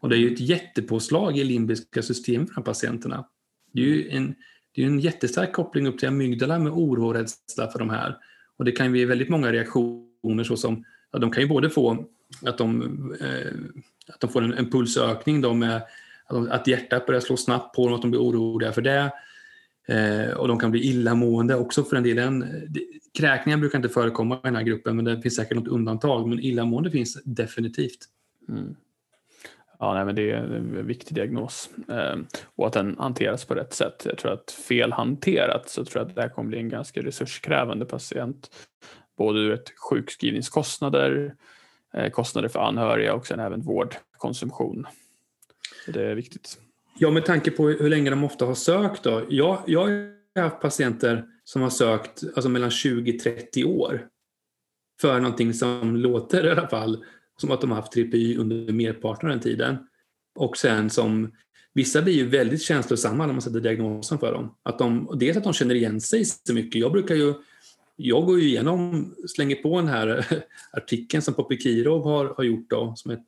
[0.00, 3.26] Och det är ju ett jättepåslag i limbiska system för de här patienterna.
[3.72, 4.34] Det är ju en
[4.74, 8.16] det är en jättestark koppling upp till amygdala med oro och rädsla för de här.
[8.56, 12.04] Och det kan ge väldigt många reaktioner såsom, ja, de kan ju både få
[12.42, 12.82] att de,
[13.20, 13.52] eh,
[14.14, 15.82] att de får en, en pulsökning de är,
[16.50, 19.12] att hjärtat börjar slå snabbt på dem, att de blir oroliga för det.
[19.88, 22.44] Eh, och de kan bli illamående också för den delen.
[23.18, 26.28] Kräkningar brukar inte förekomma i den här gruppen, men det finns säkert något undantag.
[26.28, 27.98] Men illamående finns definitivt.
[28.48, 28.76] Mm.
[29.78, 32.26] Ja, nej, men det är en eh, viktig diagnos ehm,
[32.56, 34.02] och att den hanteras på rätt sätt.
[34.04, 37.84] Jag tror att felhanterat så tror jag att det här kommer bli en ganska resurskrävande
[37.84, 38.50] patient.
[39.18, 41.34] Både ur ett sjukskrivningskostnader,
[41.94, 44.86] eh, kostnader för anhöriga och sen även vårdkonsumtion.
[45.84, 46.58] Så det är viktigt.
[46.98, 49.22] Ja, med tanke på hur länge de ofta har sökt då.
[49.28, 49.80] Jag, jag
[50.34, 54.08] har haft patienter som har sökt alltså mellan 20-30 år
[55.00, 57.04] för någonting som låter i alla fall
[57.40, 59.76] som att de har haft TPY under merparten av den tiden.
[60.34, 61.32] Och sen som
[61.72, 64.54] Vissa blir ju väldigt känslosamma när man sätter diagnosen för dem.
[64.62, 66.80] Att de, dels att de känner igen sig så mycket.
[66.80, 67.34] Jag brukar ju
[68.00, 70.26] jag går ju igenom, slänger på den här
[70.72, 73.24] artikeln som Poppy Kirov har, har gjort då, som ett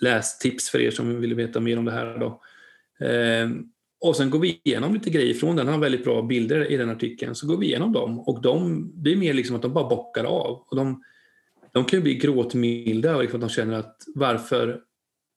[0.00, 2.18] lästips för er som vill veta mer om det här.
[2.18, 2.42] Då.
[3.06, 3.68] Ehm,
[4.00, 5.66] och sen går vi igenom lite grejer från den.
[5.66, 7.34] Han har väldigt bra bilder i den artikeln.
[7.34, 10.24] Så går vi igenom dem och de, det är mer liksom att de bara bockar
[10.24, 10.64] av.
[10.66, 11.02] Och de,
[11.78, 14.80] de kan ju bli gråtmilda för att de känner att varför,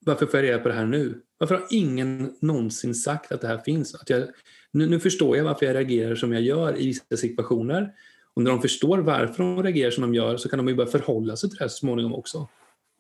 [0.06, 1.22] varför får jag reda på det här nu?
[1.38, 3.96] Varför har ingen någonsin sagt att det här finns?
[3.96, 4.24] Att jag,
[4.72, 7.94] nu, nu förstår jag varför jag reagerar som jag gör i vissa situationer.
[8.34, 10.92] Och när de förstår varför de reagerar som de gör så kan de ju börja
[10.92, 12.48] förhålla sig till det här så småningom också.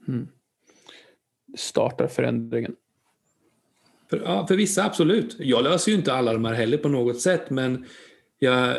[0.07, 0.27] Mm.
[1.57, 2.75] Startar förändringen.
[4.09, 5.35] För, ja, för vissa absolut.
[5.39, 7.85] Jag löser ju inte alla de här heller på något sätt men
[8.39, 8.77] jag,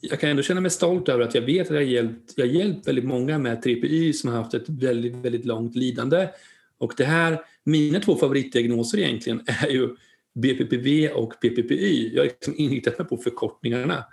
[0.00, 2.46] jag kan ändå känna mig stolt över att jag vet att jag har hjälpt, jag
[2.46, 6.28] har hjälpt väldigt många med TPY e som har haft ett väldigt, väldigt långt lidande.
[6.78, 9.96] Och det här, mina två favoritdiagnoser egentligen är ju
[10.34, 12.10] BPPV och PPPY.
[12.14, 14.04] Jag har liksom inriktat mig på förkortningarna.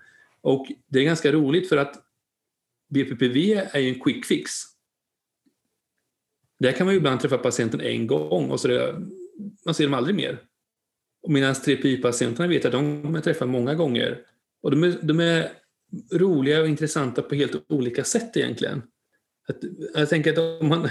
[0.42, 1.96] Och det är ganska roligt för att
[2.90, 4.52] BPPV är ju en quick fix.
[6.60, 8.96] Där kan man ju ibland träffa patienten en gång och så det,
[9.66, 10.42] man ser dem aldrig mer.
[11.28, 14.22] Medan TPY-patienterna vet att de kommer träffa många gånger.
[14.62, 15.52] Och de är, de är
[16.12, 18.82] roliga och intressanta på helt olika sätt egentligen.
[19.48, 19.58] Att,
[19.94, 20.90] jag tänker att om man,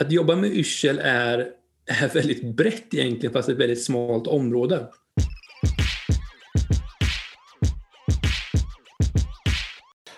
[0.00, 1.50] att jobba med yrsel är,
[1.86, 4.88] är väldigt brett egentligen, fast ett väldigt smalt område.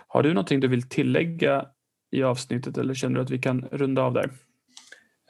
[0.07, 1.67] Har du någonting du vill tillägga
[2.11, 4.31] i avsnittet eller känner du att vi kan runda av där?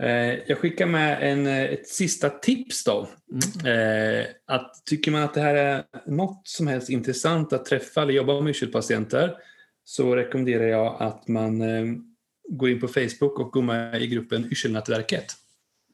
[0.01, 3.09] Eh, jag skickar med en, eh, ett sista tips då.
[3.65, 4.27] Mm.
[4.47, 8.41] Att tycker man att det här är något som helst intressant att träffa eller jobba
[8.41, 9.37] med yrselpatienter
[9.85, 11.63] så rekommenderar jag att man
[12.49, 15.27] går in på Facebook och går med i gruppen Yrselnätverket.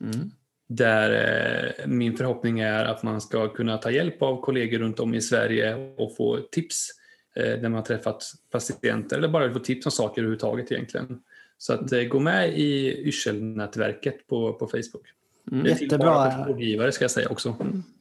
[0.00, 0.30] Mm.
[0.68, 5.20] Där min förhoppning är att man ska kunna ta hjälp av kollegor runt om i
[5.20, 6.88] Sverige och få tips
[7.36, 11.20] när man har träffat patienter eller bara få tips om saker överhuvudtaget egentligen.
[11.59, 15.07] Så att eh, gå med i Yrselnätverket på, på Facebook.
[15.52, 15.66] Mm.
[15.66, 16.44] Jättebra.
[16.46, 17.57] vårdgivare ska jag säga också.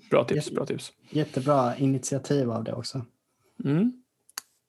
[0.09, 0.91] Bra tips, bra tips.
[1.09, 3.05] Jättebra initiativ av det också.
[3.65, 3.93] Mm.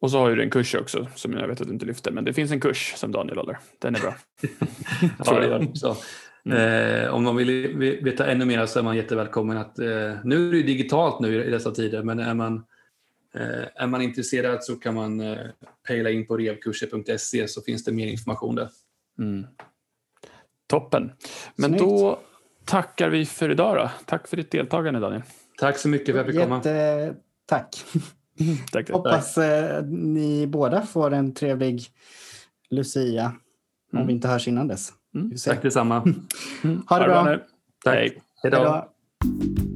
[0.01, 2.25] Och så har du en kurs också som jag vet att du inte lyfter, men
[2.25, 3.59] det finns en kurs som Daniel håller.
[3.79, 4.17] Den är bra.
[5.25, 5.97] Ja, det gör det också.
[6.51, 10.51] Eh, om man vill veta ännu mer så är man jättevälkommen att eh, nu är
[10.51, 12.63] det ju digitalt nu i dessa tider, men är man, eh,
[13.75, 15.39] är man intresserad så kan man eh,
[15.89, 18.69] pejla in på revkurser.se så finns det mer information där.
[19.19, 19.47] Mm.
[20.69, 21.13] Toppen.
[21.57, 21.85] Men Snyggt.
[21.85, 22.21] då
[22.65, 23.91] tackar vi för idag då.
[24.07, 25.23] Tack för ditt deltagande Daniel.
[25.59, 26.57] Tack så mycket för att jag fick komma.
[26.57, 27.15] Jätte,
[27.47, 27.85] tack.
[27.87, 28.07] Tack.
[28.73, 28.91] tack.
[28.91, 31.83] Hoppas eh, ni båda får en trevlig
[32.71, 33.27] Lucia.
[33.93, 34.07] Om Mm.
[34.07, 34.93] vi inte hörs innan dess.
[35.15, 35.33] Mm.
[35.45, 36.15] Tack detsamma.
[36.65, 36.83] Mm.
[36.89, 37.25] Ha det bra.
[37.25, 37.43] nu.
[37.85, 37.95] Tack.
[37.95, 38.23] Hej.
[38.43, 38.57] Hej då.
[38.57, 39.76] Hej då.